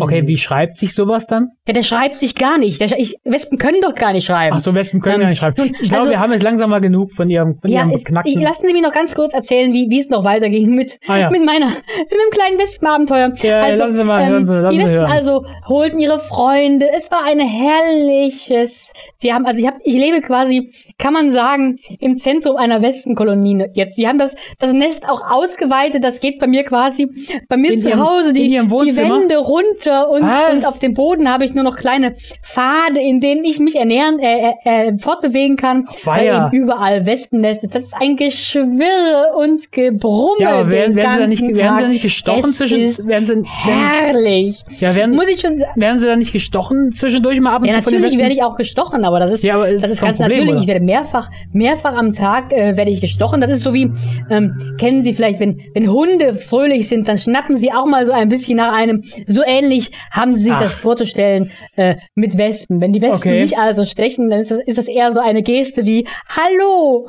Okay, 0.00 0.26
wie 0.26 0.38
schreibt 0.38 0.78
sich 0.78 0.94
sowas 0.94 1.26
dann? 1.26 1.50
Ja, 1.66 1.74
der 1.74 1.82
schreibt 1.82 2.16
sich 2.16 2.34
gar 2.34 2.56
nicht. 2.56 2.80
Der, 2.80 2.98
ich, 2.98 3.16
Wespen 3.24 3.58
können 3.58 3.82
doch 3.82 3.94
gar 3.94 4.14
nicht 4.14 4.24
schreiben. 4.24 4.56
Ach 4.56 4.62
so, 4.62 4.74
Wespen 4.74 5.02
können 5.02 5.16
ähm, 5.16 5.20
gar 5.20 5.28
nicht 5.28 5.40
schreiben. 5.40 5.74
Ich 5.80 5.90
glaube, 5.90 5.96
also, 5.98 6.10
wir 6.10 6.20
haben 6.20 6.32
jetzt 6.32 6.42
langsam 6.42 6.70
mal 6.70 6.80
genug 6.80 7.12
von 7.12 7.28
ihrem, 7.28 7.56
von 7.56 7.70
ja, 7.70 7.86
ihrem 7.86 8.02
Knacken. 8.02 8.40
Lassen 8.40 8.66
Sie 8.66 8.72
mich 8.72 8.80
noch 8.80 8.94
ganz 8.94 9.14
kurz 9.14 9.34
erzählen, 9.34 9.72
wie, 9.74 9.90
wie 9.90 10.00
es 10.00 10.08
noch 10.08 10.24
weiterging 10.24 10.74
mit, 10.74 10.98
ah, 11.06 11.16
ja. 11.16 11.30
mit 11.30 11.44
meiner, 11.44 11.66
mit 11.66 11.76
meinem 12.10 12.30
kleinen 12.30 12.58
Wespenabenteuer. 12.58 13.34
Ja, 13.42 13.60
also, 13.60 13.84
lassen 13.84 13.96
Sie 13.96 14.04
mal 14.04 14.22
ähm, 14.22 14.28
hören. 14.28 14.46
Sie, 14.46 14.54
lassen 14.54 14.74
die 14.74 14.82
Wespen 14.82 14.98
hören. 15.00 15.12
also 15.12 15.44
holten 15.66 16.00
ihre 16.00 16.18
Freunde. 16.18 16.88
Es 16.96 17.10
war 17.10 17.24
ein 17.26 17.40
herrliches, 17.40 18.90
sie 19.18 19.34
haben, 19.34 19.44
also 19.44 19.60
ich 19.60 19.66
habe, 19.66 19.78
ich 19.84 19.94
lebe 19.94 20.22
quasi, 20.22 20.72
kann 20.96 21.12
man 21.12 21.32
sagen, 21.32 21.78
im 22.00 22.16
Zentrum 22.16 22.56
einer 22.56 22.80
Wespenkolonie 22.80 23.66
jetzt. 23.74 23.96
Sie 23.96 24.08
haben 24.08 24.18
das, 24.18 24.34
das 24.58 24.72
Nest 24.72 25.06
auch 25.06 25.20
ausgeweitet, 25.58 26.04
das 26.04 26.20
geht 26.20 26.38
bei 26.38 26.46
mir 26.46 26.64
quasi, 26.64 27.08
bei 27.48 27.56
mir 27.56 27.72
in 27.72 27.78
zu 27.78 27.88
ihrem, 27.88 28.00
Hause 28.00 28.32
die, 28.32 28.48
die 28.48 28.56
Wände 28.96 29.36
runter 29.36 30.10
und, 30.10 30.22
und, 30.22 30.66
auf 30.66 30.78
dem 30.78 30.94
Boden 30.94 31.30
habe 31.30 31.44
ich 31.44 31.54
nur 31.54 31.64
noch 31.64 31.76
kleine 31.76 32.16
Pfade, 32.42 33.00
in 33.00 33.20
denen 33.20 33.44
ich 33.44 33.58
mich 33.58 33.76
ernähren, 33.76 34.18
äh, 34.18 34.52
äh, 34.64 34.88
äh 34.88 34.98
fortbewegen 34.98 35.56
kann, 35.56 35.88
weil 36.04 36.26
eben 36.26 36.50
überall 36.52 37.06
Wespennest 37.06 37.64
ist. 37.64 37.74
Das 37.74 37.84
ist 37.84 37.94
ein 37.98 38.16
Geschwirre 38.16 39.34
und 39.36 39.72
Gebrumme. 39.72 40.40
Ja, 40.40 40.50
aber 40.50 40.70
werden, 40.70 40.96
werden 40.96 41.12
sie 41.12 41.18
da 41.20 41.26
nicht, 41.26 41.42
werden 41.42 41.76
sie 41.76 41.82
da 41.82 41.88
nicht 41.88 42.02
gestochen 42.02 42.50
es 42.50 42.56
zwischen, 42.56 43.06
werden 43.06 43.26
sie, 43.26 43.42
herrlich. 43.44 44.64
Ja, 44.78 44.94
werden, 44.94 45.14
Muss 45.14 45.28
ich 45.28 45.40
schon, 45.40 45.62
werden 45.76 45.98
sie 45.98 46.06
da 46.06 46.16
nicht 46.16 46.32
gestochen 46.32 46.92
zwischendurch 46.92 47.40
mal 47.40 47.50
ab 47.50 47.62
und 47.62 47.68
ja, 47.68 47.82
zu 47.82 47.90
natürlich 47.90 48.16
werde 48.16 48.34
ich 48.34 48.42
auch 48.42 48.56
gestochen, 48.56 49.04
aber 49.04 49.20
das 49.20 49.32
ist, 49.32 49.44
ja, 49.44 49.56
aber 49.56 49.70
das 49.72 49.90
ist 49.90 50.00
ganz 50.00 50.18
Problem, 50.18 50.38
natürlich. 50.38 50.52
Oder? 50.52 50.60
Ich 50.60 50.68
werde 50.68 50.84
mehrfach, 50.84 51.30
mehrfach 51.52 51.94
am 51.94 52.12
Tag 52.12 52.52
äh, 52.52 52.76
werde 52.76 52.90
ich 52.90 53.00
gestochen. 53.00 53.40
Das 53.40 53.50
ist 53.50 53.62
so 53.62 53.72
wie, 53.74 53.90
ähm, 54.30 54.76
kennen 54.78 55.02
Sie 55.04 55.14
vielleicht, 55.14 55.40
wenn, 55.40 55.47
wenn 55.74 55.90
Hunde 55.90 56.34
fröhlich 56.34 56.88
sind, 56.88 57.08
dann 57.08 57.18
schnappen 57.18 57.56
sie 57.58 57.72
auch 57.72 57.86
mal 57.86 58.06
so 58.06 58.12
ein 58.12 58.28
bisschen 58.28 58.56
nach 58.56 58.72
einem. 58.72 59.04
So 59.26 59.42
ähnlich 59.44 59.90
haben 60.10 60.34
sie 60.36 60.44
sich 60.44 60.52
Ach. 60.52 60.60
das 60.60 60.74
vorzustellen 60.74 61.50
äh, 61.76 61.96
mit 62.14 62.36
Wespen. 62.36 62.80
Wenn 62.80 62.92
die 62.92 63.00
Wespen 63.00 63.32
okay. 63.32 63.42
mich 63.42 63.58
also 63.58 63.84
stechen, 63.84 64.30
dann 64.30 64.40
ist 64.40 64.50
das, 64.50 64.60
ist 64.66 64.78
das 64.78 64.88
eher 64.88 65.12
so 65.12 65.20
eine 65.20 65.42
Geste 65.42 65.84
wie 65.84 66.06
Hallo. 66.28 67.08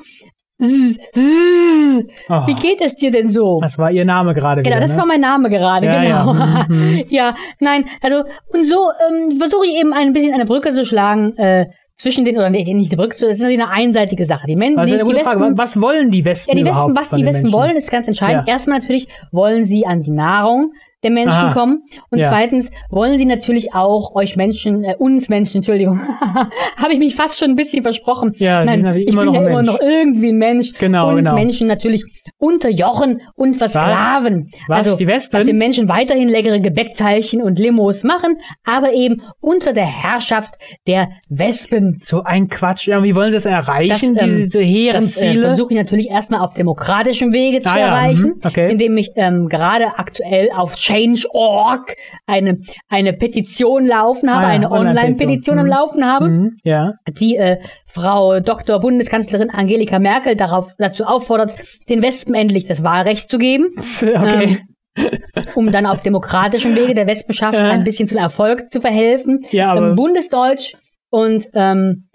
Oh. 0.62 2.48
Wie 2.48 2.56
geht 2.56 2.82
es 2.82 2.96
dir 2.98 3.12
denn 3.12 3.30
so? 3.30 3.60
Das 3.62 3.78
war 3.78 3.92
ihr 3.92 4.04
Name 4.04 4.34
gerade. 4.34 4.62
Genau, 4.62 4.76
wieder, 4.76 4.82
das 4.86 4.92
ne? 4.92 4.98
war 4.98 5.06
mein 5.06 5.22
Name 5.22 5.50
gerade, 5.50 5.86
ja, 5.86 6.04
genau. 6.04 6.34
Ja. 6.34 6.66
Mhm. 6.68 7.04
ja, 7.10 7.36
nein, 7.60 7.86
also 8.02 8.24
und 8.50 8.68
so 8.68 8.90
ähm, 9.08 9.38
versuche 9.40 9.68
ich 9.68 9.80
eben 9.80 9.94
ein 9.94 10.12
bisschen 10.12 10.34
eine 10.34 10.46
Brücke 10.46 10.74
zu 10.74 10.86
schlagen 10.86 11.38
äh, 11.38 11.68
zwischen 12.00 12.24
den, 12.24 12.38
oder 12.38 12.50
nicht 12.50 12.92
die 12.92 12.96
Brücke, 12.96 13.18
das 13.20 13.34
ist 13.34 13.40
natürlich 13.40 13.62
eine 13.62 13.70
einseitige 13.70 14.26
Sache. 14.26 14.48
Die 14.48 14.56
Menschen, 14.56 14.80
also 14.80 14.98
die, 14.98 15.04
die 15.04 15.16
Wespen, 15.16 15.58
was 15.58 15.80
wollen 15.80 16.12
die 16.12 16.24
Wespen? 16.24 16.58
Ja, 16.58 16.64
die 16.64 16.70
Wespen, 16.70 16.96
was 16.96 17.10
die 17.10 17.26
Wespen 17.26 17.52
wollen, 17.52 17.76
ist 17.76 17.92
ganz 17.92 18.08
entscheidend. 18.08 18.48
Ja. 18.48 18.54
Erstmal 18.54 18.80
natürlich 18.80 19.10
wollen 19.32 19.66
sie 19.66 19.86
an 19.86 20.02
die 20.02 20.12
Nahrung 20.12 20.72
der 21.04 21.12
Menschen 21.12 21.46
Aha. 21.46 21.54
kommen. 21.54 21.84
Und 22.10 22.20
ja. 22.20 22.30
zweitens 22.30 22.70
wollen 22.90 23.18
sie 23.18 23.26
natürlich 23.26 23.74
auch 23.74 24.16
euch 24.16 24.36
Menschen, 24.36 24.84
äh, 24.84 24.96
uns 24.98 25.30
Menschen, 25.30 25.58
Entschuldigung, 25.58 26.02
habe 26.78 26.94
ich 26.94 27.00
mich 27.00 27.16
fast 27.16 27.40
schon 27.40 27.52
ein 27.52 27.56
bisschen 27.56 27.84
versprochen. 27.84 28.34
Ja, 28.38 28.66
Nein, 28.66 28.86
ich 28.98 29.16
bin 29.16 29.34
ja 29.34 29.48
immer 29.48 29.64
noch 29.64 29.80
irgendwie 29.80 30.30
ein 30.30 30.38
Mensch. 30.38 30.74
Genau, 30.74 31.10
uns 31.10 31.20
genau. 31.20 31.36
Menschen 31.36 31.68
natürlich 31.68 32.04
unterjochen 32.38 33.22
und 33.36 33.56
versklaven. 33.56 34.52
Was? 34.68 34.88
Also, 34.88 34.98
die 34.98 35.08
Wespen? 35.08 35.38
dass 35.38 35.48
wir 35.48 35.54
Menschen 35.54 35.88
weiterhin 35.88 36.28
leckere 36.28 36.60
Gebäckteilchen 36.60 37.42
und 37.42 37.60
Limos 37.60 38.04
machen, 38.04 38.38
aber 38.66 38.94
eben 38.94 39.22
unter 39.40 39.74
der 39.74 39.86
Herrschaft 39.86 40.56
der 40.86 41.10
Wespen. 41.30 42.00
So 42.04 42.24
ein 42.24 42.50
Quatsch. 42.50 42.88
Ja, 42.88 43.04
wie 43.04 43.16
wollen 43.16 43.32
sie 43.32 43.38
das 43.38 43.46
erreichen, 43.46 44.16
das, 44.16 44.24
ähm, 44.24 44.36
diese 44.44 44.60
hehren 44.60 45.06
Das 45.06 45.18
äh, 45.18 45.40
versuche 45.40 45.74
ich 45.74 45.80
natürlich 45.80 46.10
erstmal 46.10 46.42
auf 46.42 46.54
demokratischem 46.54 47.32
Wege 47.32 47.60
zu 47.60 47.70
ah, 47.70 47.80
erreichen, 47.80 48.26
ja. 48.26 48.34
mhm. 48.34 48.42
okay. 48.44 48.72
indem 48.72 48.98
ich 48.98 49.12
ähm, 49.16 49.48
gerade 49.48 49.98
aktuell 49.98 50.50
auf 50.56 50.78
Change.org 50.90 51.96
eine, 52.26 52.60
eine 52.88 53.14
Petition 53.14 53.86
laufen 53.86 54.30
habe, 54.30 54.46
ah, 54.46 54.50
ja, 54.50 54.56
eine 54.56 54.72
Online-Petition 54.72 55.60
Online 55.60 55.76
am 55.76 55.80
Laufen 55.80 56.06
habe, 56.06 56.30
mhm. 56.30 56.58
ja. 56.64 56.94
die 57.20 57.36
äh, 57.36 57.58
Frau 57.86 58.40
Dr. 58.40 58.80
Bundeskanzlerin 58.80 59.50
Angelika 59.50 60.00
Merkel 60.00 60.36
darauf, 60.36 60.72
dazu 60.78 61.06
auffordert, 61.06 61.54
den 61.90 62.02
Wespen 62.02 62.36
endlich 62.36 62.66
das 62.66 62.84
Wahlrecht 62.84 63.30
zu 63.30 63.38
geben. 63.38 63.68
Okay. 64.20 64.60
Ähm, 64.96 65.12
um 65.56 65.72
dann 65.72 65.86
auf 65.86 66.02
demokratischem 66.02 66.76
Wege 66.76 66.94
der 66.96 67.08
Wespenschaft 67.08 67.58
ja. 67.58 67.70
ein 67.70 67.84
bisschen 67.84 68.08
zum 68.08 68.18
Erfolg 68.18 68.70
zu 68.72 68.82
verhelfen. 68.82 69.46
Ja, 69.52 69.72
aber 69.72 69.90
ähm, 69.90 69.96
Bundesdeutsch 69.96 70.74
und 71.10 71.46
ähm, 71.54 72.09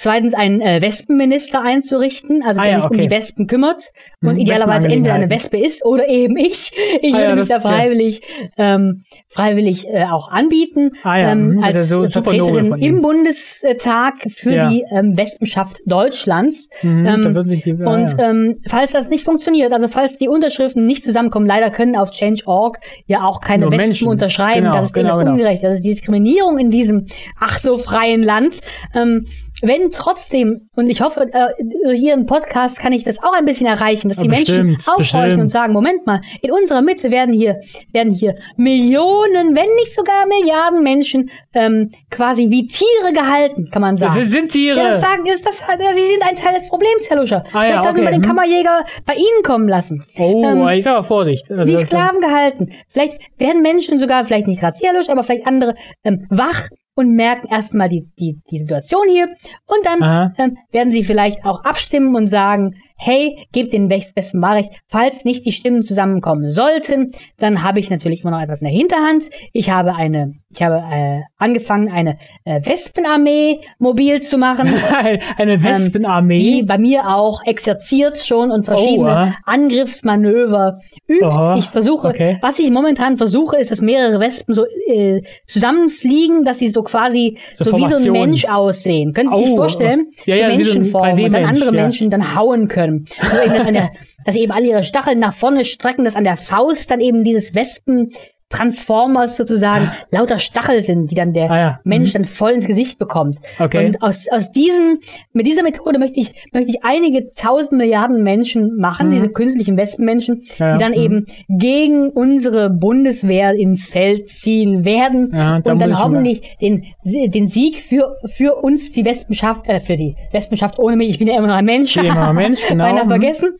Zweitens 0.00 0.32
einen 0.32 0.60
äh, 0.60 0.80
Wespenminister 0.80 1.60
einzurichten, 1.60 2.44
also 2.44 2.60
der 2.60 2.70
ah, 2.70 2.72
ja, 2.72 2.76
sich 2.76 2.84
okay. 2.84 2.94
um 2.94 3.00
die 3.00 3.10
Wespen 3.10 3.46
kümmert 3.48 3.90
und 4.22 4.30
hm, 4.30 4.38
idealerweise 4.38 4.86
entweder 4.86 5.14
eine 5.14 5.28
Wespe 5.28 5.58
ist 5.58 5.84
oder 5.84 6.08
eben 6.08 6.36
ich. 6.36 6.70
Ich 7.02 7.14
ah, 7.14 7.18
würde 7.18 7.30
ja, 7.30 7.34
mich 7.34 7.48
da 7.48 7.58
freiwillig, 7.58 8.22
ja. 8.56 8.76
ähm, 8.76 9.02
freiwillig 9.28 9.88
äh, 9.88 10.04
auch 10.04 10.30
anbieten 10.30 10.92
ah, 11.02 11.18
ähm, 11.18 11.54
hm, 11.54 11.64
als 11.64 11.88
so 11.88 12.08
Vertreterin 12.08 12.74
im 12.74 13.02
Bundestag 13.02 14.14
für 14.28 14.68
die 14.68 14.84
ähm, 14.88 15.16
Wespenschaft 15.16 15.80
Deutschlands. 15.84 16.68
Mhm, 16.82 17.06
ähm, 17.06 17.44
die, 17.48 17.72
und 17.72 18.14
ähm, 18.20 18.60
falls 18.68 18.92
das 18.92 19.08
nicht 19.08 19.24
funktioniert, 19.24 19.72
also 19.72 19.88
falls 19.88 20.16
die 20.16 20.28
Unterschriften 20.28 20.86
nicht 20.86 21.02
zusammenkommen, 21.02 21.46
leider 21.46 21.70
können 21.70 21.96
auf 21.96 22.12
Change.org 22.12 22.78
ja 23.06 23.24
auch 23.24 23.40
keine 23.40 23.64
Nur 23.64 23.72
Wespen 23.72 23.88
Menschen. 23.88 24.08
unterschreiben. 24.08 24.62
Genau, 24.62 24.76
das 24.76 24.84
ist 24.86 24.92
genau, 24.92 25.18
genau. 25.18 25.32
ungerecht. 25.32 25.64
Das 25.64 25.74
ist 25.74 25.84
Diskriminierung 25.84 26.60
in 26.60 26.70
diesem 26.70 27.06
ach 27.40 27.58
so 27.58 27.78
freien 27.78 28.22
Land. 28.22 28.60
Ähm, 28.94 29.26
wenn 29.62 29.90
trotzdem, 29.90 30.68
und 30.76 30.88
ich 30.88 31.00
hoffe, 31.00 31.28
äh, 31.32 31.48
durch 31.84 31.98
Ihren 31.98 32.26
Podcast 32.26 32.78
kann 32.78 32.92
ich 32.92 33.04
das 33.04 33.22
auch 33.22 33.32
ein 33.32 33.44
bisschen 33.44 33.66
erreichen, 33.66 34.08
dass 34.08 34.18
die 34.18 34.28
bestimmt, 34.28 34.64
Menschen 34.64 34.88
aufhorchen 34.88 35.40
und 35.40 35.48
sagen, 35.50 35.72
Moment 35.72 36.06
mal, 36.06 36.20
in 36.42 36.52
unserer 36.52 36.82
Mitte 36.82 37.10
werden 37.10 37.34
hier, 37.34 37.60
werden 37.92 38.12
hier 38.12 38.36
Millionen, 38.56 39.54
wenn 39.54 39.68
nicht 39.74 39.94
sogar 39.94 40.26
Milliarden 40.26 40.82
Menschen 40.82 41.30
ähm, 41.54 41.90
quasi 42.10 42.50
wie 42.50 42.66
Tiere 42.66 43.12
gehalten, 43.12 43.70
kann 43.70 43.82
man 43.82 43.96
sagen. 43.96 44.14
Das 44.14 44.30
sind 44.30 44.52
Tiere. 44.52 44.78
Ja, 44.78 44.88
das 44.90 45.00
sagen, 45.00 45.26
ist 45.26 45.46
das, 45.46 45.58
Sie 45.58 46.06
sind 46.06 46.22
ein 46.22 46.36
Teil 46.36 46.54
des 46.54 46.68
Problems, 46.68 47.08
Herr 47.08 47.16
Luscher. 47.16 47.44
Ah, 47.52 47.64
ja, 47.64 47.70
Vielleicht 47.70 47.82
sollten 47.82 47.98
okay. 47.98 48.06
wir 48.06 48.10
den 48.12 48.22
hm. 48.22 48.28
Kammerjäger 48.28 48.84
bei 49.04 49.14
Ihnen 49.14 49.42
kommen 49.42 49.68
lassen. 49.68 50.04
Oh, 50.18 50.44
ähm, 50.44 50.68
ich 50.68 50.84
sag 50.84 50.94
aber 50.94 51.04
Vorsicht. 51.04 51.50
Also, 51.50 51.66
wie 51.66 51.76
Sklaven 51.76 52.20
gehalten. 52.20 52.70
Vielleicht 52.90 53.18
werden 53.38 53.62
Menschen 53.62 53.98
sogar, 54.00 54.24
vielleicht 54.24 54.46
nicht 54.46 54.60
gerade 54.60 54.76
Herr 54.80 54.94
Luscher, 54.94 55.12
aber 55.12 55.24
vielleicht 55.24 55.46
andere 55.46 55.74
ähm, 56.04 56.26
wach 56.30 56.68
und 56.98 57.14
merken 57.14 57.46
erstmal 57.48 57.88
die, 57.88 58.08
die, 58.18 58.40
die 58.50 58.58
Situation 58.58 59.08
hier. 59.08 59.28
Und 59.66 59.86
dann 59.86 60.34
ähm, 60.36 60.58
werden 60.72 60.90
sie 60.90 61.04
vielleicht 61.04 61.44
auch 61.44 61.62
abstimmen 61.62 62.16
und 62.16 62.26
sagen, 62.26 62.74
hey, 62.98 63.46
gebt 63.52 63.72
den 63.72 63.88
besten 63.88 64.42
Wahlrecht. 64.42 64.72
Falls 64.88 65.24
nicht 65.24 65.46
die 65.46 65.52
Stimmen 65.52 65.82
zusammenkommen 65.82 66.50
sollten, 66.50 67.12
dann 67.38 67.62
habe 67.62 67.78
ich 67.78 67.90
natürlich 67.90 68.22
immer 68.22 68.32
noch 68.32 68.42
etwas 68.42 68.60
in 68.60 68.66
der 68.66 68.76
Hinterhand. 68.76 69.24
Ich 69.52 69.70
habe 69.70 69.94
eine, 69.94 70.34
ich 70.50 70.62
habe 70.62 70.82
äh, 70.92 71.20
angefangen, 71.38 71.90
eine 71.90 72.18
äh, 72.44 72.60
Wespenarmee 72.64 73.60
mobil 73.78 74.20
zu 74.20 74.36
machen. 74.36 74.68
eine 75.36 75.52
ähm, 75.52 75.64
Wespenarmee? 75.64 76.34
Ähm, 76.34 76.40
die 76.40 76.62
bei 76.64 76.76
mir 76.76 77.08
auch 77.08 77.40
exerziert 77.44 78.18
schon 78.18 78.50
und 78.50 78.64
verschiedene 78.64 79.34
oh, 79.36 79.42
Angriffsmanöver 79.44 80.80
übt. 81.06 81.24
Oh, 81.24 81.54
ich 81.56 81.66
versuche, 81.66 82.08
okay. 82.08 82.38
was 82.42 82.58
ich 82.58 82.70
momentan 82.70 83.16
versuche, 83.16 83.58
ist, 83.58 83.70
dass 83.70 83.80
mehrere 83.80 84.18
Wespen 84.18 84.54
so 84.54 84.64
äh, 84.88 85.22
zusammenfliegen, 85.46 86.44
dass 86.44 86.58
sie 86.58 86.70
so 86.70 86.82
quasi 86.82 87.38
so, 87.56 87.64
so 87.64 87.76
wie 87.76 87.88
so 87.88 87.96
ein 87.96 88.12
Mensch 88.12 88.44
aussehen. 88.44 89.12
Können 89.12 89.30
Sie 89.30 89.36
oh, 89.36 89.44
sich 89.44 89.54
vorstellen? 89.54 90.08
Ja, 90.24 90.34
ja, 90.34 90.48
Menschenform 90.48 91.16
so 91.16 91.24
und 91.24 91.32
dann 91.32 91.44
andere 91.44 91.74
ja. 91.74 91.82
Menschen 91.82 92.10
dann 92.10 92.34
hauen 92.34 92.66
können 92.66 92.87
können. 92.88 93.06
Also 93.20 93.42
eben, 93.42 93.54
dass, 93.54 93.66
an 93.66 93.74
der, 93.74 93.92
dass 94.24 94.34
sie 94.34 94.42
eben 94.42 94.52
alle 94.52 94.66
ihre 94.66 94.84
Stacheln 94.84 95.18
nach 95.18 95.34
vorne 95.34 95.64
strecken, 95.64 96.04
dass 96.04 96.16
an 96.16 96.24
der 96.24 96.36
Faust 96.36 96.90
dann 96.90 97.00
eben 97.00 97.24
dieses 97.24 97.54
Wespen 97.54 98.12
Transformers 98.50 99.36
sozusagen 99.36 99.90
lauter 100.10 100.38
Stachel 100.38 100.82
sind, 100.82 101.10
die 101.10 101.14
dann 101.14 101.34
der 101.34 101.50
ah, 101.50 101.58
ja. 101.58 101.80
Mensch 101.84 102.14
dann 102.14 102.24
voll 102.24 102.52
ins 102.52 102.66
Gesicht 102.66 102.98
bekommt. 102.98 103.38
Okay. 103.58 103.86
Und 103.86 104.02
aus, 104.02 104.26
aus 104.30 104.50
diesen, 104.52 105.00
mit 105.34 105.46
dieser 105.46 105.62
Methode 105.62 105.98
möchte 105.98 106.18
ich, 106.18 106.32
möchte 106.52 106.70
ich 106.70 106.82
einige 106.82 107.30
tausend 107.34 107.72
Milliarden 107.72 108.22
Menschen 108.22 108.76
machen, 108.78 109.08
mhm. 109.08 109.12
diese 109.12 109.28
künstlichen 109.28 109.76
Wespenmenschen, 109.76 110.44
ja, 110.56 110.76
die 110.76 110.82
dann 110.82 110.92
mhm. 110.92 110.98
eben 110.98 111.26
gegen 111.48 112.08
unsere 112.08 112.70
Bundeswehr 112.70 113.52
ins 113.54 113.86
Feld 113.86 114.30
ziehen 114.30 114.84
werden 114.84 115.30
ja, 115.34 115.56
und 115.56 115.78
dann 115.78 116.02
hoffentlich 116.02 116.56
den, 116.62 116.86
den 117.04 117.48
Sieg 117.48 117.82
für, 117.82 118.16
für 118.34 118.54
uns 118.62 118.92
die 118.92 119.04
Wespenschaft, 119.04 119.68
äh, 119.68 119.80
für 119.80 119.98
die 119.98 120.16
Wespenschaft 120.32 120.78
ohne 120.78 120.96
mich, 120.96 121.10
ich 121.10 121.18
bin 121.18 121.28
ja 121.28 121.36
immer 121.36 121.48
noch 121.48 121.54
ein 121.54 121.66
Mensch, 121.66 121.94
ich 121.96 122.02
bin 122.02 122.10
immer 122.10 122.30
ein 122.30 122.34
Mensch 122.34 122.60
genau. 122.68 122.84
beinahe 122.84 123.04
mhm. 123.04 123.10
vergessen 123.10 123.58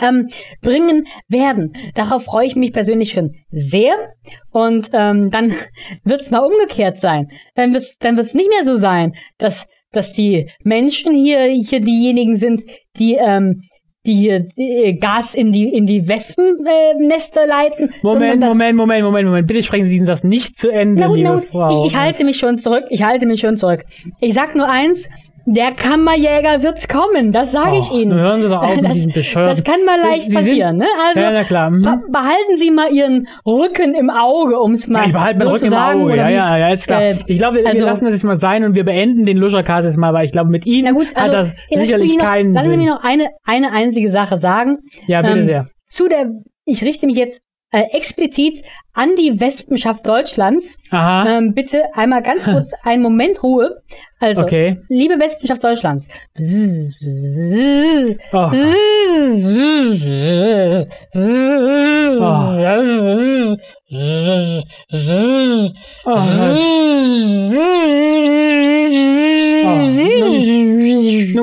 ähm, 0.00 0.28
bringen 0.60 1.06
werden. 1.28 1.74
Darauf 1.94 2.24
freue 2.24 2.46
ich 2.46 2.56
mich 2.56 2.72
persönlich 2.72 3.12
schon 3.12 3.34
sehr. 3.50 3.94
Und 4.50 4.90
ähm, 4.92 5.30
dann 5.30 5.54
wird 6.04 6.20
es 6.20 6.30
mal 6.30 6.40
umgekehrt 6.40 6.96
sein. 6.96 7.28
Dann 7.54 7.72
wird 7.72 7.82
es 7.82 7.98
dann 7.98 8.16
wird's 8.16 8.34
nicht 8.34 8.50
mehr 8.50 8.64
so 8.64 8.76
sein, 8.76 9.14
dass, 9.38 9.66
dass 9.92 10.12
die 10.12 10.50
Menschen 10.62 11.14
hier, 11.14 11.44
hier 11.46 11.80
diejenigen 11.80 12.36
sind, 12.36 12.62
die 12.98 13.14
ähm, 13.14 13.62
die, 14.06 14.48
die 14.56 14.98
Gas 15.00 15.34
in 15.34 15.50
die 15.52 15.72
in 15.72 15.86
die 15.86 16.06
Wespennester 16.06 17.44
äh, 17.44 17.48
leiten. 17.48 17.90
Moment, 18.02 18.40
Moment, 18.40 18.76
Moment, 18.76 19.02
Moment, 19.02 19.26
Moment. 19.26 19.46
Bitte 19.46 19.62
sprechen 19.62 19.86
Sie 19.86 19.98
das 20.00 20.22
nicht 20.22 20.58
zu 20.58 20.70
Ende, 20.70 21.00
na, 21.00 21.06
liebe 21.14 21.28
na, 21.28 21.40
Frau. 21.40 21.84
Ich, 21.86 21.92
ich 21.92 21.98
halte 21.98 22.24
mich 22.24 22.36
schon 22.36 22.58
zurück. 22.58 22.84
Ich 22.90 23.02
halte 23.02 23.24
mich 23.24 23.40
schon 23.40 23.56
zurück. 23.56 23.84
Ich 24.20 24.34
sag 24.34 24.54
nur 24.54 24.68
eins: 24.68 25.08
der 25.46 25.72
Kammerjäger 25.72 26.62
wird's 26.62 26.88
kommen, 26.88 27.32
das 27.32 27.52
sage 27.52 27.78
ich 27.78 27.90
Ihnen. 27.90 28.14
Hören 28.14 28.42
Sie 28.42 28.48
doch 28.48 28.62
auf 28.62 28.76
mit 28.80 28.92
diesem 28.94 29.12
Bescheuert. 29.12 29.52
Das 29.52 29.64
kann 29.64 29.84
mal 29.84 30.00
leicht 30.00 30.28
Sie 30.28 30.34
passieren, 30.34 30.78
ne? 30.78 30.86
Also 31.06 31.20
ja, 31.20 31.30
na 31.30 31.44
klar. 31.44 31.70
Mhm. 31.70 31.82
behalten 32.10 32.56
Sie 32.56 32.70
mal 32.70 32.90
Ihren 32.92 33.28
Rücken 33.46 33.94
im 33.94 34.10
Auge, 34.10 34.60
ums 34.60 34.88
mal 34.88 35.00
ja, 35.00 35.06
ich 35.06 35.12
behalte 35.12 35.38
meinen 35.38 35.54
Rücken 35.54 35.66
im 35.66 35.74
Auge, 35.74 36.16
ja, 36.16 36.28
ja, 36.28 36.56
ja, 36.56 36.68
ist 36.68 36.86
klar. 36.86 37.02
Äh, 37.02 37.18
ich 37.26 37.38
glaube, 37.38 37.58
wir 37.58 37.66
also, 37.66 37.84
lassen 37.84 38.04
das 38.04 38.14
jetzt 38.14 38.24
mal 38.24 38.36
sein 38.36 38.64
und 38.64 38.74
wir 38.74 38.84
beenden 38.84 39.26
den 39.26 39.36
Luschercast 39.36 39.86
jetzt 39.86 39.98
mal, 39.98 40.14
weil 40.14 40.26
ich 40.26 40.32
glaube, 40.32 40.50
mit 40.50 40.66
Ihnen 40.66 40.84
na 40.86 40.92
gut, 40.92 41.08
also, 41.14 41.28
hat 41.28 41.32
das 41.32 41.54
sicherlich 41.68 42.16
noch, 42.16 42.24
keinen 42.24 42.54
Lassen 42.54 42.70
Sinn. 42.70 42.80
Sie 42.80 42.86
mir 42.86 42.94
noch 42.94 43.04
eine, 43.04 43.28
eine 43.44 43.72
einzige 43.72 44.10
Sache 44.10 44.38
sagen. 44.38 44.78
Ja, 45.06 45.22
bitte 45.22 45.38
ähm, 45.38 45.44
sehr. 45.44 45.66
Zu 45.88 46.08
der, 46.08 46.26
ich 46.64 46.82
richte 46.82 47.06
mich 47.06 47.16
jetzt 47.16 47.40
äh, 47.74 47.88
explizit 47.90 48.62
an 48.92 49.16
die 49.16 49.40
Wespenschaft 49.40 50.06
Deutschlands. 50.06 50.78
Aha. 50.90 51.38
Ähm, 51.38 51.54
bitte 51.54 51.82
einmal 51.94 52.22
ganz 52.22 52.44
kurz 52.44 52.70
einen 52.84 53.02
Moment 53.02 53.42
Ruhe. 53.42 53.82
Also, 54.20 54.42
okay. 54.42 54.78
liebe 54.88 55.18
Wespenschaft 55.18 55.64
Deutschlands. 55.64 56.06
Oh. 58.32 58.50
Oh. 66.06 66.18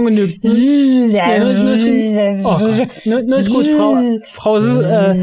Nun 0.04 0.16
genügt. 0.16 0.44
Ja, 1.14 1.40
nur, 1.40 2.46
oh 2.46 2.60
nur, 3.06 3.22
nur 3.24 3.40
ist 3.40 3.50
gut, 3.50 3.68
Frau. 3.68 3.98
Frau. 4.34 4.58
Äh, 4.58 5.16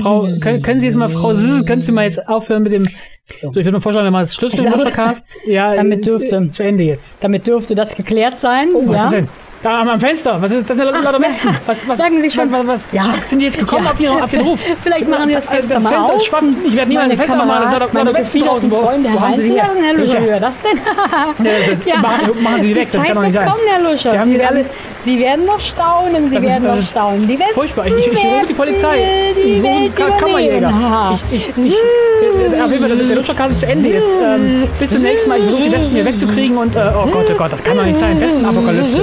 Frau, 0.00 0.28
können, 0.40 0.62
können 0.62 0.80
Sie 0.80 0.86
jetzt 0.86 0.96
mal, 0.96 1.08
Frau, 1.08 1.34
können 1.66 1.82
Sie 1.82 1.92
mal 1.92 2.04
jetzt 2.04 2.28
aufhören 2.28 2.62
mit 2.62 2.72
dem 2.72 2.88
so. 3.32 3.48
ich 3.48 3.56
würde 3.56 3.72
mir 3.72 3.80
vorstellen, 3.80 4.06
wenn 4.06 4.12
man 4.12 4.22
das 4.22 4.34
Schluss 4.34 4.54
Podcast, 4.54 5.26
ja, 5.46 5.74
damit 5.74 6.06
dürfte, 6.06 6.50
zu 6.52 6.62
Ende 6.62 6.84
jetzt. 6.84 7.18
Damit 7.20 7.46
dürfte 7.46 7.74
das 7.74 7.96
geklärt 7.96 8.36
sein. 8.36 8.68
Oh, 8.72 8.82
was 8.86 8.96
ja. 8.96 9.04
ist 9.04 9.12
denn? 9.12 9.28
Da 9.66 9.80
am 9.80 9.98
Fenster. 9.98 10.40
Was 10.40 10.52
ist 10.52 10.70
das? 10.70 10.76
Sind 10.76 10.86
lauter 10.86 11.18
Menschen. 11.18 11.40
Was, 11.66 11.88
was, 11.88 11.98
Sagen 11.98 12.22
Sie 12.22 12.30
schon. 12.30 12.52
Was, 12.52 12.66
was, 12.68 12.86
ja. 12.92 13.12
Sind 13.26 13.40
die 13.40 13.46
jetzt 13.46 13.58
gekommen 13.58 13.84
ja. 13.84 13.90
auf, 13.90 13.98
ihren, 13.98 14.22
auf 14.22 14.32
Ihren 14.32 14.46
Ruf? 14.46 14.60
Vielleicht 14.84 15.08
machen 15.08 15.26
die 15.28 15.34
das 15.34 15.48
Fenster 15.48 15.74
das 15.74 15.82
mal 15.82 15.90
Fenster 15.90 16.12
auf. 16.14 16.20
ist 16.20 16.26
schwamm. 16.26 16.56
Ich 16.64 16.76
werde 16.76 16.88
niemals 16.88 17.08
das 17.08 17.18
Fenster 17.18 17.44
machen. 17.44 17.48
Das 17.48 17.64
ist 17.64 17.72
lauter, 17.72 18.32
Menschen 18.32 18.42
draußen. 18.42 18.70
Wo, 18.70 18.82
Freunde 18.82 19.12
wo 19.12 19.20
haben 19.20 19.34
Sie 19.34 19.42
die 19.42 19.54
her? 19.54 19.70
Herr 19.82 19.94
Luscher, 19.94 20.22
wie 20.22 20.28
das 20.40 20.56
denn? 20.60 20.78
ja. 21.84 21.98
machen, 21.98 22.42
machen 22.44 22.62
Sie 22.62 22.68
die 22.68 22.76
weg. 22.76 22.92
Die 22.92 22.96
das 22.96 23.06
kann 23.06 23.16
doch 23.16 23.22
nicht 23.22 23.34
sein. 23.34 23.48
kommen, 23.48 23.62
Herr 23.66 23.80
Luscher. 23.82 24.10
Sie, 24.12 24.18
haben 24.20 24.30
Sie, 24.30 24.44
alle, 24.44 24.64
Sie 25.06 25.20
werden 25.20 25.44
noch 25.46 25.60
staunen. 25.60 26.28
Sie 26.30 26.34
das 26.34 26.42
werden 26.42 26.64
ist, 26.64 26.76
noch 26.80 26.82
staunen. 26.82 27.28
Die 27.28 27.38
Westen 27.38 27.54
furchtbar. 27.54 27.86
Ich, 27.86 27.96
ich, 27.98 28.12
ich 28.12 28.24
rufe 28.24 28.46
die 28.48 28.54
Polizei. 28.54 29.32
Die 29.36 29.62
Welt 29.62 29.94
Kammerjäger. 29.94 31.16
Ich, 31.30 31.32
ich, 31.32 31.48
ich, 31.56 32.60
auf 32.60 32.72
jeden 32.72 32.88
Fall, 32.88 32.96
der 32.96 33.14
Lutscherkarte 33.16 33.54
ist 33.54 33.60
zu 33.60 33.66
Ende 33.68 33.88
jetzt. 33.88 34.02
Ähm, 34.02 34.68
bis 34.80 34.90
zum 34.90 35.02
nächsten 35.02 35.28
Mal. 35.28 35.38
Ich 35.38 35.44
versuche 35.44 35.62
die 35.62 35.72
Westen 35.72 35.90
hier 35.90 36.04
wegzukriegen 36.04 36.58
und, 36.58 36.74
äh, 36.74 36.90
oh 36.92 37.06
Gott, 37.06 37.26
oh 37.32 37.34
Gott, 37.38 37.52
das 37.52 37.62
kann 37.62 37.76
doch 37.76 37.84
nicht 37.84 38.00
sein. 38.00 38.20
Westen-Apokalypse. 38.20 39.00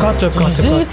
Gott, 0.00 0.16
oh 0.22 0.30
Gott, 0.36 0.52
oh 0.58 0.62
Gott. 0.62 0.86